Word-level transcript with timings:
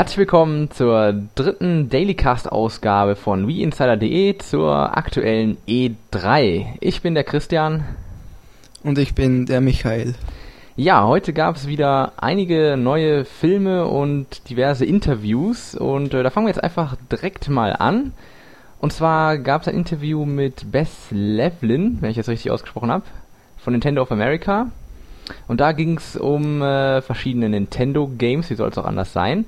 Herzlich 0.00 0.16
willkommen 0.16 0.70
zur 0.70 1.12
dritten 1.34 1.90
Dailycast-Ausgabe 1.90 3.16
von 3.16 3.46
WeInsider.de 3.46 4.38
zur 4.38 4.96
aktuellen 4.96 5.58
E3. 5.68 6.68
Ich 6.80 7.02
bin 7.02 7.14
der 7.14 7.22
Christian. 7.22 7.84
Und 8.82 8.96
ich 8.96 9.14
bin 9.14 9.44
der 9.44 9.60
Michael. 9.60 10.14
Ja, 10.74 11.06
heute 11.06 11.34
gab 11.34 11.56
es 11.56 11.66
wieder 11.66 12.14
einige 12.16 12.78
neue 12.78 13.26
Filme 13.26 13.88
und 13.88 14.48
diverse 14.48 14.86
Interviews 14.86 15.74
und 15.74 16.14
äh, 16.14 16.22
da 16.22 16.30
fangen 16.30 16.46
wir 16.46 16.54
jetzt 16.54 16.64
einfach 16.64 16.96
direkt 17.12 17.50
mal 17.50 17.76
an. 17.76 18.14
Und 18.80 18.94
zwar 18.94 19.36
gab 19.36 19.60
es 19.60 19.68
ein 19.68 19.74
Interview 19.74 20.24
mit 20.24 20.72
Beth 20.72 20.88
Levlin, 21.10 21.98
wenn 22.00 22.08
ich 22.08 22.16
das 22.16 22.28
richtig 22.28 22.50
ausgesprochen 22.50 22.90
habe, 22.90 23.04
von 23.58 23.74
Nintendo 23.74 24.00
of 24.00 24.12
America. 24.12 24.68
Und 25.46 25.60
da 25.60 25.72
ging 25.72 25.98
es 25.98 26.16
um 26.16 26.62
äh, 26.62 27.02
verschiedene 27.02 27.50
Nintendo-Games, 27.50 28.48
wie 28.48 28.54
soll 28.54 28.70
es 28.70 28.78
auch 28.78 28.86
anders 28.86 29.12
sein. 29.12 29.44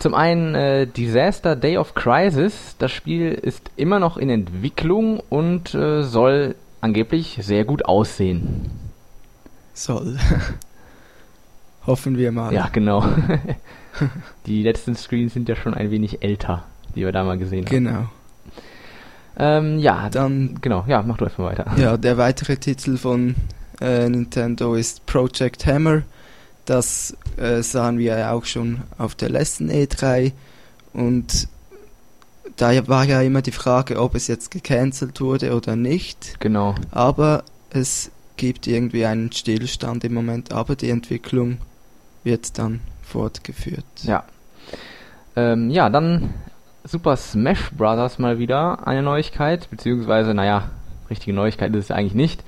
Zum 0.00 0.14
einen 0.14 0.54
äh, 0.54 0.86
Disaster 0.86 1.54
Day 1.54 1.76
of 1.76 1.94
Crisis. 1.94 2.74
Das 2.78 2.90
Spiel 2.90 3.32
ist 3.32 3.70
immer 3.76 3.98
noch 3.98 4.16
in 4.16 4.30
Entwicklung 4.30 5.20
und 5.28 5.74
äh, 5.74 6.02
soll 6.02 6.54
angeblich 6.80 7.38
sehr 7.42 7.66
gut 7.66 7.84
aussehen. 7.84 8.70
Soll. 9.74 10.18
Hoffen 11.86 12.16
wir 12.16 12.32
mal. 12.32 12.52
Ja, 12.54 12.70
genau. 12.72 13.04
die 14.46 14.62
letzten 14.62 14.96
Screens 14.96 15.34
sind 15.34 15.50
ja 15.50 15.54
schon 15.54 15.74
ein 15.74 15.90
wenig 15.90 16.22
älter, 16.22 16.64
die 16.94 17.04
wir 17.04 17.12
da 17.12 17.22
mal 17.22 17.36
gesehen 17.36 17.66
haben. 17.66 17.70
Genau. 17.70 18.08
Ähm, 19.36 19.78
ja, 19.80 20.08
dann, 20.08 20.58
genau, 20.62 20.84
ja, 20.86 21.02
mach 21.02 21.18
du 21.18 21.26
einfach 21.26 21.44
weiter. 21.44 21.66
Ja, 21.76 21.98
der 21.98 22.16
weitere 22.16 22.56
Titel 22.56 22.96
von 22.96 23.34
äh, 23.82 24.08
Nintendo 24.08 24.74
ist 24.74 25.04
Project 25.04 25.66
Hammer. 25.66 26.02
Das 26.70 27.16
äh, 27.36 27.64
sahen 27.64 27.98
wir 27.98 28.16
ja 28.16 28.30
auch 28.30 28.44
schon 28.44 28.82
auf 28.96 29.16
der 29.16 29.28
letzten 29.28 29.72
E3 29.72 30.30
und 30.92 31.48
da 32.54 32.86
war 32.86 33.04
ja 33.04 33.20
immer 33.22 33.42
die 33.42 33.50
Frage, 33.50 34.00
ob 34.00 34.14
es 34.14 34.28
jetzt 34.28 34.52
gecancelt 34.52 35.20
wurde 35.20 35.56
oder 35.56 35.74
nicht. 35.74 36.38
Genau. 36.38 36.76
Aber 36.92 37.42
es 37.70 38.12
gibt 38.36 38.68
irgendwie 38.68 39.04
einen 39.04 39.32
Stillstand 39.32 40.04
im 40.04 40.14
Moment, 40.14 40.52
aber 40.52 40.76
die 40.76 40.90
Entwicklung 40.90 41.58
wird 42.22 42.56
dann 42.56 42.78
fortgeführt. 43.02 43.84
Ja. 44.02 44.22
Ähm, 45.34 45.70
ja, 45.70 45.90
dann 45.90 46.34
Super 46.84 47.16
Smash 47.16 47.72
Bros. 47.72 48.20
mal 48.20 48.38
wieder 48.38 48.86
eine 48.86 49.02
Neuigkeit, 49.02 49.68
beziehungsweise, 49.70 50.34
naja, 50.34 50.70
richtige 51.10 51.34
Neuigkeit 51.34 51.74
ist 51.74 51.86
es 51.86 51.90
eigentlich 51.90 52.14
nicht. 52.14 52.44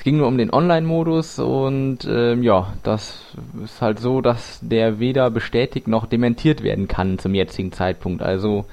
Es 0.00 0.04
ging 0.04 0.16
nur 0.16 0.28
um 0.28 0.38
den 0.38 0.50
Online-Modus 0.50 1.38
und 1.40 2.08
ähm, 2.08 2.42
ja, 2.42 2.72
das 2.82 3.18
ist 3.62 3.82
halt 3.82 3.98
so, 3.98 4.22
dass 4.22 4.58
der 4.62 4.98
weder 4.98 5.30
bestätigt 5.30 5.88
noch 5.88 6.06
dementiert 6.06 6.62
werden 6.62 6.88
kann 6.88 7.18
zum 7.18 7.34
jetzigen 7.34 7.70
Zeitpunkt. 7.70 8.22
Also 8.22 8.64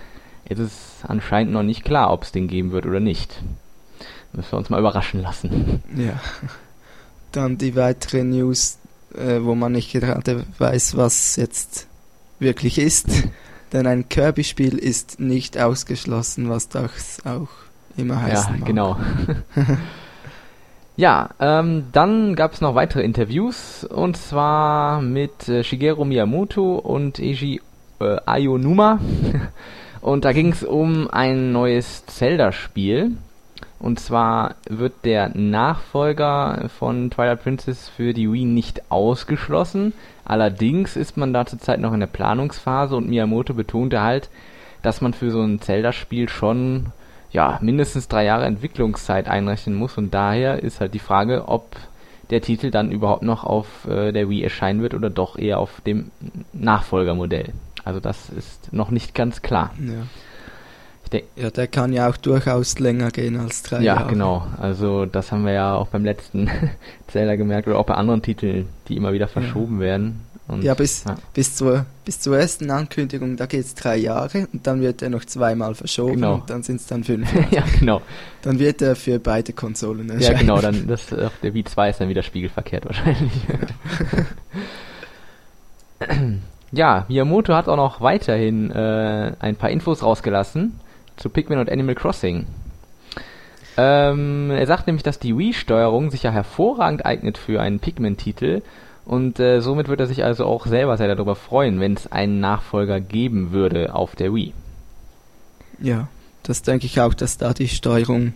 ist 0.47 0.59
es 0.59 0.99
anscheinend 1.05 1.51
noch 1.51 1.63
nicht 1.63 1.83
klar, 1.83 2.13
ob 2.13 2.23
es 2.23 2.31
den 2.31 2.47
geben 2.47 2.71
wird 2.71 2.85
oder 2.85 3.01
nicht. 3.01 3.41
Müssen 4.31 4.53
wir 4.53 4.57
uns 4.57 4.69
mal 4.69 4.79
überraschen 4.79 5.21
lassen. 5.21 5.83
Ja. 5.97 6.17
Dann 7.33 7.57
die 7.57 7.75
weitere 7.75 8.23
News, 8.23 8.77
äh, 9.13 9.41
wo 9.41 9.53
man 9.53 9.73
nicht 9.73 9.91
gerade 9.91 10.45
weiß, 10.59 10.95
was 10.95 11.35
jetzt 11.35 11.87
wirklich 12.39 12.79
ist. 12.79 13.07
Denn 13.73 13.85
ein 13.85 14.07
Kirby-Spiel 14.07 14.77
ist 14.77 15.19
nicht 15.19 15.57
ausgeschlossen, 15.57 16.47
was 16.47 16.69
das 16.69 17.17
auch 17.25 17.49
immer 17.97 18.21
heißt. 18.21 18.47
Ja, 18.47 18.55
mag. 18.55 18.65
genau. 18.65 18.97
ja, 20.97 21.29
ähm, 21.39 21.85
dann 21.91 22.35
gab 22.35 22.53
es 22.53 22.61
noch 22.61 22.73
weitere 22.73 23.03
Interviews 23.03 23.83
und 23.83 24.17
zwar 24.17 24.99
mit 24.99 25.47
äh, 25.47 25.63
Shigeru 25.63 26.05
Miyamoto 26.05 26.75
und 26.77 27.19
Eiji 27.19 27.61
äh, 27.99 28.17
Ayonuma. 28.25 28.99
und 30.01 30.25
da 30.25 30.33
ging 30.33 30.51
es 30.51 30.63
um 30.63 31.07
ein 31.09 31.51
neues 31.51 32.05
Zelda-Spiel. 32.07 33.11
Und 33.79 33.99
zwar 33.99 34.55
wird 34.67 34.93
der 35.03 35.29
Nachfolger 35.37 36.67
von 36.79 37.11
Twilight 37.11 37.43
Princess 37.43 37.89
für 37.89 38.15
die 38.15 38.31
Wii 38.31 38.45
nicht 38.45 38.91
ausgeschlossen. 38.91 39.93
Allerdings 40.25 40.95
ist 40.95 41.15
man 41.15 41.31
da 41.31 41.45
zurzeit 41.45 41.79
noch 41.79 41.93
in 41.93 41.99
der 41.99 42.07
Planungsphase 42.07 42.95
und 42.95 43.07
Miyamoto 43.07 43.53
betonte 43.53 44.01
halt, 44.01 44.29
dass 44.81 45.01
man 45.01 45.13
für 45.13 45.29
so 45.29 45.43
ein 45.43 45.61
Zelda-Spiel 45.61 46.27
schon 46.27 46.87
ja, 47.37 47.59
mindestens 47.61 48.07
drei 48.07 48.25
Jahre 48.25 48.45
Entwicklungszeit 48.45 49.27
einrechnen 49.27 49.75
muss 49.75 49.95
und 49.95 50.11
daher 50.11 50.63
ist 50.63 50.81
halt 50.81 50.95
die 50.95 50.99
Frage, 50.99 51.47
ob 51.47 51.75
der 52.31 52.41
Titel 52.41 52.71
dann 52.71 52.91
überhaupt 52.91 53.21
noch 53.21 53.43
auf 53.43 53.87
äh, 53.87 54.11
der 54.11 54.27
Wii 54.27 54.41
erscheinen 54.41 54.81
wird 54.81 54.95
oder 54.95 55.11
doch 55.11 55.37
eher 55.37 55.59
auf 55.59 55.79
dem 55.85 56.09
Nachfolgermodell. 56.51 57.53
Also 57.83 57.99
das 57.99 58.31
ist 58.31 58.73
noch 58.73 58.89
nicht 58.89 59.13
ganz 59.13 59.43
klar. 59.43 59.71
Ja. 59.79 60.07
Ja, 61.35 61.51
der 61.51 61.67
kann 61.67 61.93
ja 61.93 62.09
auch 62.09 62.17
durchaus 62.17 62.79
länger 62.79 63.11
gehen 63.11 63.39
als 63.39 63.61
drei 63.61 63.77
ja, 63.77 63.83
Jahre. 63.83 64.01
Ja, 64.01 64.09
genau. 64.09 64.47
Also 64.59 65.05
das 65.05 65.31
haben 65.31 65.45
wir 65.45 65.53
ja 65.53 65.75
auch 65.75 65.87
beim 65.87 66.03
letzten 66.03 66.49
Zähler 67.07 67.37
gemerkt 67.37 67.67
oder 67.67 67.77
auch 67.77 67.85
bei 67.85 67.93
anderen 67.93 68.23
Titeln, 68.23 68.67
die 68.87 68.97
immer 68.97 69.13
wieder 69.13 69.27
verschoben 69.27 69.75
ja. 69.75 69.85
werden. 69.85 70.26
Und, 70.47 70.63
ja, 70.63 70.73
bis, 70.75 71.03
ja. 71.03 71.17
Bis, 71.33 71.55
zur, 71.55 71.85
bis 72.05 72.21
zur 72.21 72.37
ersten 72.37 72.71
Ankündigung, 72.71 73.35
da 73.35 73.47
geht 73.47 73.65
es 73.65 73.75
drei 73.75 73.97
Jahre 73.97 74.47
und 74.53 74.65
dann 74.65 74.79
wird 74.79 75.01
er 75.01 75.09
noch 75.09 75.25
zweimal 75.25 75.75
verschoben 75.75 76.15
genau. 76.15 76.35
und 76.35 76.49
dann 76.49 76.63
sind 76.63 76.77
es 76.77 76.87
dann 76.87 77.03
fünf 77.03 77.33
Jahre. 77.35 77.47
ja, 77.51 77.63
genau. 77.79 78.01
Dann 78.43 78.57
wird 78.57 78.81
er 78.81 78.95
für 78.95 79.19
beide 79.19 79.51
Konsolen 79.51 80.09
erscheinen. 80.09 80.33
Ja, 80.35 80.39
genau, 80.39 80.61
dann 80.61 80.87
das, 80.87 81.07
der 81.07 81.53
Wii 81.53 81.65
2 81.65 81.89
ist 81.89 81.99
dann 81.99 82.07
wieder 82.07 82.23
spiegelverkehrt 82.23 82.85
wahrscheinlich. 82.85 83.33
ja, 86.71 87.05
Miyamoto 87.09 87.53
hat 87.53 87.67
auch 87.67 87.75
noch 87.75 87.99
weiterhin 87.99 88.71
äh, 88.71 89.33
ein 89.39 89.57
paar 89.57 89.69
Infos 89.69 90.01
rausgelassen 90.01 90.79
zu 91.17 91.29
Pikmin 91.29 91.59
und 91.59 91.69
Animal 91.69 91.95
Crossing. 91.95 92.45
Ähm, 93.75 94.49
er 94.49 94.65
sagt 94.65 94.87
nämlich, 94.87 95.03
dass 95.03 95.19
die 95.19 95.37
Wii-Steuerung 95.37 96.09
sich 96.09 96.23
ja 96.23 96.31
hervorragend 96.31 97.05
eignet 97.05 97.37
für 97.37 97.61
einen 97.61 97.79
Pikmin-Titel 97.79 98.61
und 99.07 99.39
äh, 99.39 99.61
somit 99.61 99.87
wird 99.87 100.01
er 100.01 100.07
sich 100.07 100.25
also 100.25 100.43
auch 100.45 100.67
selber 100.67 100.97
sehr 100.97 101.07
darüber 101.07 101.35
freuen, 101.35 101.79
wenn 101.79 101.93
es 101.93 102.11
einen 102.11 102.41
Nachfolger 102.41 102.99
geben 102.99 103.53
würde 103.53 103.95
auf 103.95 104.17
der 104.17 104.33
Wii. 104.33 104.53
Ja, 105.79 106.09
das 106.43 106.61
denke 106.61 106.87
ich 106.87 106.99
auch, 106.99 107.13
dass 107.13 107.37
da 107.37 107.53
die 107.53 107.69
Steuerung 107.69 108.33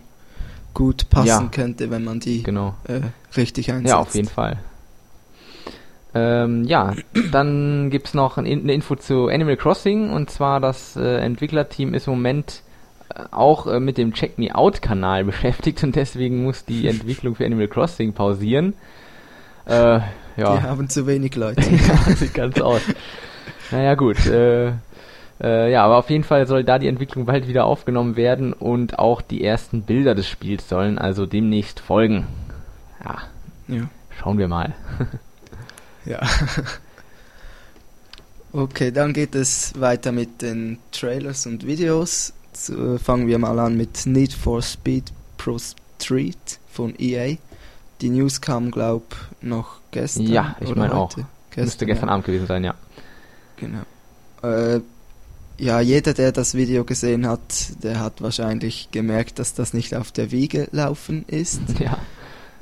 gut 0.72 1.10
passen 1.10 1.28
ja, 1.28 1.48
könnte, 1.52 1.90
wenn 1.90 2.04
man 2.04 2.20
die 2.20 2.42
genau. 2.42 2.74
äh, 2.84 3.00
richtig 3.36 3.70
einsetzt. 3.70 3.90
Ja, 3.90 3.98
auf 3.98 4.14
jeden 4.14 4.28
Fall. 4.28 4.60
Ähm, 6.14 6.64
ja, 6.64 6.94
dann 7.30 7.90
gibt 7.90 8.08
es 8.08 8.14
noch 8.14 8.38
eine 8.38 8.72
Info 8.72 8.96
zu 8.96 9.28
Animal 9.28 9.58
Crossing 9.58 10.08
und 10.08 10.30
zwar 10.30 10.58
das 10.60 10.96
äh, 10.96 11.18
Entwicklerteam 11.18 11.92
ist 11.92 12.06
im 12.06 12.14
Moment 12.14 12.62
auch 13.30 13.66
äh, 13.66 13.78
mit 13.78 13.98
dem 13.98 14.14
Check 14.14 14.38
Me 14.38 14.54
Out 14.54 14.80
Kanal 14.80 15.24
beschäftigt 15.26 15.84
und 15.84 15.96
deswegen 15.96 16.44
muss 16.44 16.64
die 16.64 16.88
Entwicklung 16.88 17.34
für 17.34 17.44
Animal 17.44 17.68
Crossing 17.68 18.14
pausieren. 18.14 18.72
Äh, 19.66 20.00
ja. 20.36 20.56
Die 20.56 20.62
haben 20.62 20.88
zu 20.88 21.06
wenig 21.06 21.34
Leute. 21.36 21.62
ja, 21.70 22.14
sieht 22.14 22.34
ganz 22.34 22.60
aus. 22.60 22.82
Naja, 23.70 23.94
gut. 23.94 24.26
Äh, 24.26 24.72
äh, 25.42 25.72
ja, 25.72 25.84
aber 25.84 25.96
auf 25.96 26.10
jeden 26.10 26.24
Fall 26.24 26.46
soll 26.46 26.62
da 26.62 26.78
die 26.78 26.88
Entwicklung 26.88 27.26
bald 27.26 27.48
wieder 27.48 27.64
aufgenommen 27.64 28.16
werden 28.16 28.52
und 28.52 28.98
auch 28.98 29.20
die 29.20 29.44
ersten 29.44 29.82
Bilder 29.82 30.14
des 30.14 30.28
Spiels 30.28 30.68
sollen 30.68 30.98
also 30.98 31.26
demnächst 31.26 31.80
folgen. 31.80 32.26
Ja. 33.04 33.18
ja. 33.68 33.82
Schauen 34.18 34.38
wir 34.38 34.48
mal. 34.48 34.74
ja. 36.04 36.20
Okay, 38.52 38.92
dann 38.92 39.14
geht 39.14 39.34
es 39.34 39.72
weiter 39.80 40.12
mit 40.12 40.42
den 40.42 40.78
Trailers 40.92 41.46
und 41.46 41.66
Videos. 41.66 42.34
Äh, 42.68 42.98
fangen 42.98 43.26
wir 43.26 43.38
mal 43.38 43.58
an 43.58 43.76
mit 43.76 44.04
Need 44.04 44.34
for 44.34 44.60
Speed 44.60 45.10
Pro 45.38 45.56
Street 45.58 46.60
von 46.70 46.94
EA. 46.98 47.36
Die 48.02 48.10
News 48.10 48.40
kam, 48.40 48.70
glaube 48.70 49.06
noch 49.40 49.81
gestern. 49.92 50.26
Ja, 50.26 50.56
ich 50.60 50.74
meine 50.74 50.94
auch. 50.94 51.08
Gestern, 51.08 51.64
Müsste 51.64 51.86
gestern 51.86 52.08
ja. 52.08 52.14
Abend 52.14 52.26
gewesen 52.26 52.46
sein, 52.46 52.64
ja. 52.64 52.74
Genau. 53.56 53.82
Äh, 54.42 54.80
ja, 55.58 55.80
jeder, 55.80 56.12
der 56.14 56.32
das 56.32 56.54
Video 56.54 56.84
gesehen 56.84 57.28
hat, 57.28 57.82
der 57.84 58.00
hat 58.00 58.20
wahrscheinlich 58.20 58.88
gemerkt, 58.90 59.38
dass 59.38 59.54
das 59.54 59.72
nicht 59.72 59.94
auf 59.94 60.10
der 60.10 60.32
Wiege 60.32 60.66
gelaufen 60.66 61.24
ist. 61.28 61.60
Ja. 61.78 61.98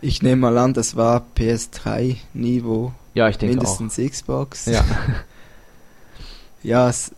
Ich 0.02 0.22
nehme 0.22 0.40
mal 0.40 0.56
an, 0.56 0.72
das 0.72 0.96
war 0.96 1.26
PS3-Niveau. 1.36 2.92
Ja, 3.12 3.28
ich 3.28 3.36
denke 3.36 3.56
Mindestens 3.56 3.98
auch. 3.98 4.10
Xbox. 4.10 4.64
Ja. 4.64 4.82
ja, 6.62 6.88
es 6.88 7.12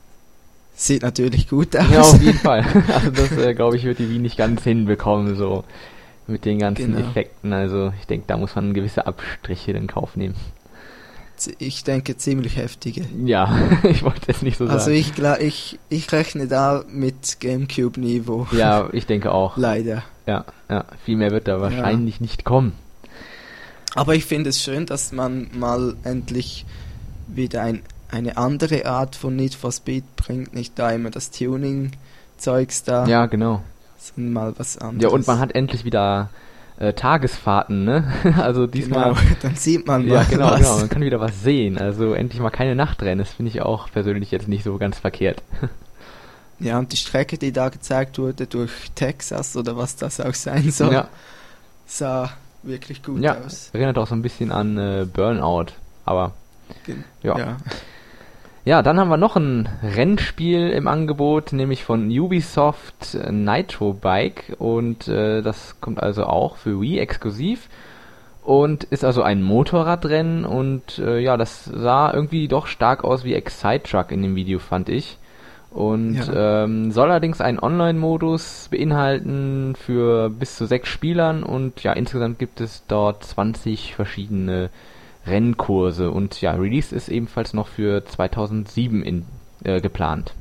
Sieht 0.74 1.02
natürlich 1.02 1.48
gut 1.48 1.76
aus. 1.76 1.90
Ja, 1.92 2.00
auf 2.00 2.20
jeden 2.20 2.38
Fall. 2.38 2.64
Also 2.92 3.10
das, 3.10 3.32
äh, 3.32 3.54
glaube 3.54 3.76
ich, 3.76 3.84
wird 3.84 4.00
die 4.00 4.08
Wii 4.08 4.18
nicht 4.18 4.36
ganz 4.36 4.64
hinbekommen, 4.64 5.36
so 5.36 5.64
mit 6.26 6.44
den 6.44 6.58
ganzen 6.58 6.94
genau. 6.94 7.06
Effekten. 7.06 7.52
Also 7.52 7.92
ich 8.00 8.06
denke, 8.06 8.24
da 8.26 8.36
muss 8.36 8.54
man 8.54 8.74
gewisse 8.74 9.06
Abstriche 9.06 9.72
in 9.72 9.86
Kauf 9.86 10.16
nehmen. 10.16 10.34
Ich 11.58 11.82
denke 11.82 12.16
ziemlich 12.16 12.56
heftige. 12.56 13.04
Ja, 13.24 13.52
ich 13.82 14.04
wollte 14.04 14.30
es 14.30 14.42
nicht 14.42 14.58
so 14.58 14.64
also 14.64 14.78
sagen. 14.78 15.24
Also 15.24 15.40
ich, 15.40 15.46
ich, 15.46 15.78
ich 15.88 16.12
rechne 16.12 16.46
da 16.46 16.84
mit 16.88 17.40
Gamecube-Niveau. 17.40 18.46
Ja, 18.52 18.88
ich 18.92 19.06
denke 19.06 19.32
auch. 19.32 19.56
Leider. 19.56 20.04
Ja, 20.26 20.44
ja, 20.70 20.84
viel 21.04 21.16
mehr 21.16 21.32
wird 21.32 21.48
da 21.48 21.60
wahrscheinlich 21.60 22.16
ja. 22.16 22.22
nicht 22.22 22.44
kommen. 22.44 22.74
Aber 23.94 24.14
ich 24.14 24.24
finde 24.24 24.50
es 24.50 24.62
schön, 24.62 24.86
dass 24.86 25.10
man 25.12 25.50
mal 25.52 25.96
endlich 26.04 26.64
wieder 27.26 27.62
ein 27.62 27.82
eine 28.12 28.36
andere 28.36 28.84
Art 28.86 29.16
von 29.16 29.34
Need 29.34 29.54
for 29.54 29.72
Speed 29.72 30.04
bringt, 30.16 30.54
nicht 30.54 30.78
da 30.78 30.90
immer 30.90 31.10
das 31.10 31.30
Tuning-Zeugs 31.30 32.84
da, 32.84 33.06
Ja, 33.06 33.26
genau. 33.26 33.62
Mal 34.16 34.54
was 34.58 34.78
anderes. 34.78 35.02
Ja, 35.02 35.08
und 35.08 35.26
man 35.26 35.38
hat 35.38 35.54
endlich 35.54 35.84
wieder 35.84 36.30
äh, 36.78 36.92
Tagesfahrten, 36.92 37.84
ne? 37.84 38.12
Also 38.38 38.66
diesmal. 38.66 39.10
Genau, 39.14 39.20
dann 39.42 39.56
sieht 39.56 39.86
man 39.86 40.06
Ja, 40.06 40.14
mal 40.20 40.24
genau, 40.26 40.50
was. 40.52 40.58
genau. 40.60 40.78
Man 40.78 40.88
kann 40.88 41.02
wieder 41.02 41.20
was 41.20 41.42
sehen. 41.42 41.78
Also 41.78 42.12
endlich 42.14 42.40
mal 42.40 42.50
keine 42.50 42.74
Nachtrennen. 42.74 43.18
Das 43.18 43.32
finde 43.34 43.50
ich 43.50 43.62
auch 43.62 43.90
persönlich 43.90 44.30
jetzt 44.30 44.48
nicht 44.48 44.64
so 44.64 44.78
ganz 44.78 44.98
verkehrt. 44.98 45.42
Ja, 46.58 46.78
und 46.78 46.92
die 46.92 46.96
Strecke, 46.96 47.38
die 47.38 47.50
da 47.50 47.70
gezeigt 47.70 48.20
wurde 48.20 48.46
durch 48.46 48.70
Texas 48.94 49.56
oder 49.56 49.76
was 49.76 49.96
das 49.96 50.20
auch 50.20 50.34
sein 50.34 50.70
soll, 50.70 50.92
Ja, 50.92 51.08
sah 51.86 52.30
wirklich 52.62 53.02
gut 53.02 53.20
ja. 53.20 53.36
aus. 53.36 53.70
Erinnert 53.72 53.98
auch 53.98 54.06
so 54.06 54.14
ein 54.14 54.22
bisschen 54.22 54.52
an 54.52 54.78
äh, 54.78 55.04
Burnout. 55.12 55.72
Aber 56.04 56.34
Gen- 56.86 57.02
ja. 57.24 57.36
ja. 57.36 57.56
Ja, 58.64 58.82
dann 58.82 59.00
haben 59.00 59.08
wir 59.08 59.16
noch 59.16 59.34
ein 59.36 59.68
Rennspiel 59.82 60.70
im 60.70 60.86
Angebot, 60.86 61.52
nämlich 61.52 61.82
von 61.84 62.08
Ubisoft 62.16 63.14
äh, 63.14 63.32
Nitro 63.32 63.92
Bike 63.92 64.54
und 64.58 65.08
äh, 65.08 65.42
das 65.42 65.80
kommt 65.80 66.00
also 66.00 66.24
auch 66.26 66.56
für 66.56 66.80
Wii 66.80 67.00
exklusiv 67.00 67.68
und 68.44 68.84
ist 68.84 69.04
also 69.04 69.22
ein 69.22 69.42
Motorradrennen 69.42 70.44
und 70.44 70.98
äh, 71.00 71.18
ja, 71.18 71.36
das 71.36 71.64
sah 71.64 72.12
irgendwie 72.14 72.46
doch 72.46 72.68
stark 72.68 73.02
aus 73.02 73.24
wie 73.24 73.34
Excite 73.34 73.82
Truck 73.82 74.12
in 74.12 74.22
dem 74.22 74.36
Video, 74.36 74.60
fand 74.60 74.88
ich. 74.88 75.18
Und 75.70 76.16
Ja. 76.28 76.64
ähm, 76.64 76.92
soll 76.92 77.10
allerdings 77.10 77.40
einen 77.40 77.58
Online-Modus 77.58 78.68
beinhalten 78.70 79.74
für 79.74 80.28
bis 80.28 80.56
zu 80.56 80.66
sechs 80.66 80.88
Spielern 80.88 81.42
und 81.42 81.82
ja, 81.82 81.94
insgesamt 81.94 82.38
gibt 82.38 82.60
es 82.60 82.84
dort 82.88 83.24
20 83.24 83.94
verschiedene 83.94 84.68
Rennkurse 85.26 86.10
und 86.10 86.40
ja, 86.40 86.52
Release 86.52 86.94
ist 86.94 87.08
ebenfalls 87.08 87.52
noch 87.54 87.68
für 87.68 88.04
2007 88.04 89.02
in, 89.02 89.24
äh, 89.64 89.80
geplant. 89.80 90.34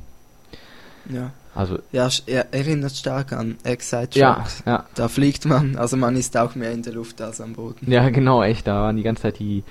ja. 1.08 1.30
Also 1.54 1.80
Ja, 1.92 2.08
er 2.24 2.54
erinnert 2.54 2.92
stark 2.92 3.34
an 3.34 3.56
Excite 3.62 4.18
ja, 4.18 4.36
Trucks. 4.36 4.62
ja, 4.64 4.86
Da 4.94 5.08
fliegt 5.08 5.44
man, 5.44 5.76
also 5.76 5.98
man 5.98 6.16
ist 6.16 6.34
auch 6.38 6.54
mehr 6.54 6.72
in 6.72 6.80
der 6.82 6.94
Luft 6.94 7.20
als 7.20 7.42
am 7.42 7.52
Boden. 7.52 7.90
ja, 7.92 8.08
genau, 8.08 8.42
echt. 8.42 8.66
Da 8.66 8.74
waren 8.80 8.96
die 8.96 9.02
ganze 9.02 9.24
Zeit 9.24 9.38
die 9.38 9.62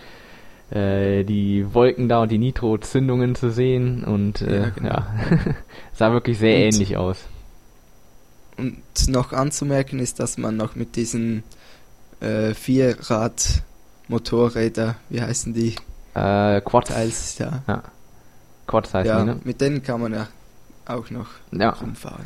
äh, 0.69 1.23
die 1.23 1.73
Wolken 1.73 2.07
da 2.07 2.21
und 2.21 2.31
die 2.31 2.37
Nitro-Zündungen 2.37 3.33
zu 3.33 3.49
sehen 3.49 4.03
und 4.03 4.41
äh, 4.43 4.57
Ja, 4.57 4.63
ja, 4.65 4.69
genau. 4.69 5.01
sah 5.93 6.13
wirklich 6.13 6.37
sehr 6.37 6.55
Und- 6.55 6.61
ähnlich 6.75 6.97
aus. 6.97 7.17
Und 8.57 8.77
noch 9.07 9.33
anzumerken 9.33 9.97
ist, 9.97 10.19
dass 10.19 10.37
man 10.37 10.55
noch 10.57 10.75
mit 10.75 10.95
diesen 10.95 11.41
äh, 12.19 12.53
Vierrad-Motorräder, 14.19 14.95
wie 15.09 15.21
heißen 15.21 15.53
die 15.53 15.75
Äh, 16.13 16.59
Quads, 16.61 16.89
Teils, 16.89 17.37
ja, 17.37 17.61
Quads 18.67 18.93
heißen 18.93 19.07
ja 19.09 19.19
die, 19.21 19.25
ne? 19.25 19.39
mit 19.43 19.61
denen 19.61 19.81
kann 19.81 20.01
man 20.01 20.13
ja 20.13 20.27
auch 20.85 21.09
noch 21.09 21.27
Ja, 21.51 21.69
rumfahren 21.69 22.25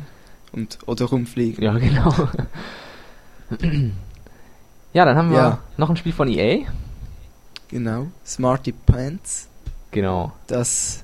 und 0.52 0.78
oder 0.86 1.04
rumfliegen. 1.06 1.62
ja, 1.62 1.72
genau. 1.78 2.12
ja, 4.92 5.04
dann 5.04 5.16
haben 5.16 5.30
wir 5.30 5.36
Ja. 5.38 5.58
noch 5.76 5.90
ein 5.90 5.96
Spiel 5.96 6.12
von 6.12 6.28
EA. 6.28 6.66
Genau, 7.68 8.08
Smarty 8.24 8.72
Pants. 8.72 9.48
Genau. 9.92 10.32
Das 10.48 11.02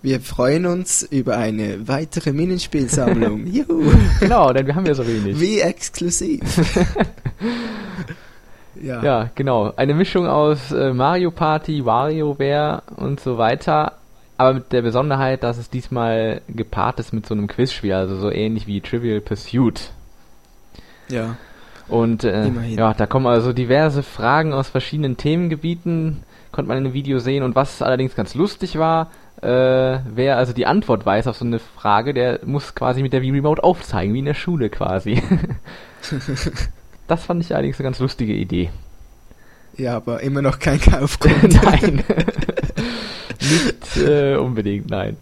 wir 0.00 0.20
freuen 0.20 0.64
uns 0.66 1.02
über 1.02 1.36
eine 1.38 1.88
weitere 1.88 2.32
Minenspielsammlung. 2.32 3.46
Juhu! 3.52 3.92
Genau, 4.20 4.52
denn 4.52 4.64
wir 4.66 4.74
haben 4.76 4.86
ja 4.86 4.94
so 4.94 5.04
wenig. 5.06 5.38
Wie 5.40 5.58
exklusiv. 5.60 6.40
ja. 8.82 9.02
Ja, 9.02 9.30
genau. 9.34 9.72
Eine 9.76 9.94
Mischung 9.94 10.26
aus 10.26 10.72
äh, 10.72 10.92
Mario 10.92 11.30
Party, 11.30 11.84
WarioWare 11.84 12.82
und 12.96 13.20
so 13.20 13.38
weiter. 13.38 13.92
Aber 14.36 14.54
mit 14.54 14.72
der 14.72 14.82
Besonderheit, 14.82 15.42
dass 15.42 15.58
es 15.58 15.68
diesmal 15.68 16.42
gepaart 16.48 17.00
ist 17.00 17.12
mit 17.12 17.26
so 17.26 17.34
einem 17.34 17.48
Quizspiel, 17.48 17.92
also 17.92 18.16
so 18.16 18.30
ähnlich 18.30 18.66
wie 18.66 18.80
Trivial 18.80 19.20
Pursuit. 19.20 19.90
ja. 21.08 21.36
Und 21.88 22.22
äh, 22.22 22.46
Immerhin. 22.46 22.78
ja, 22.78 22.92
da 22.92 23.06
kommen 23.06 23.26
also 23.26 23.54
diverse 23.54 24.02
Fragen 24.02 24.52
aus 24.52 24.68
verschiedenen 24.68 25.16
Themengebieten, 25.16 26.22
konnte 26.52 26.68
man 26.68 26.76
in 26.76 26.84
dem 26.84 26.92
Video 26.92 27.18
sehen. 27.18 27.42
Und 27.42 27.56
was 27.56 27.80
allerdings 27.80 28.14
ganz 28.14 28.34
lustig 28.34 28.78
war, 28.78 29.10
äh, 29.40 30.00
wer 30.06 30.36
also 30.36 30.52
die 30.52 30.66
Antwort 30.66 31.06
weiß 31.06 31.28
auf 31.28 31.36
so 31.36 31.46
eine 31.46 31.58
Frage, 31.58 32.12
der 32.12 32.40
muss 32.44 32.74
quasi 32.74 33.00
mit 33.00 33.14
der 33.14 33.22
Wii 33.22 33.30
Remote 33.30 33.64
aufzeigen, 33.64 34.12
wie 34.12 34.18
in 34.18 34.26
der 34.26 34.34
Schule 34.34 34.68
quasi. 34.68 35.22
das 37.08 37.24
fand 37.24 37.42
ich 37.42 37.54
allerdings 37.54 37.78
eine 37.78 37.84
ganz 37.84 37.98
lustige 37.98 38.34
Idee. 38.34 38.70
Ja, 39.76 39.96
aber 39.96 40.22
immer 40.22 40.42
noch 40.42 40.58
kein 40.58 40.80
Kaufgrund. 40.80 41.62
nein. 41.64 42.04
Nicht 43.40 43.96
äh, 43.96 44.36
unbedingt, 44.36 44.90
nein. 44.90 45.16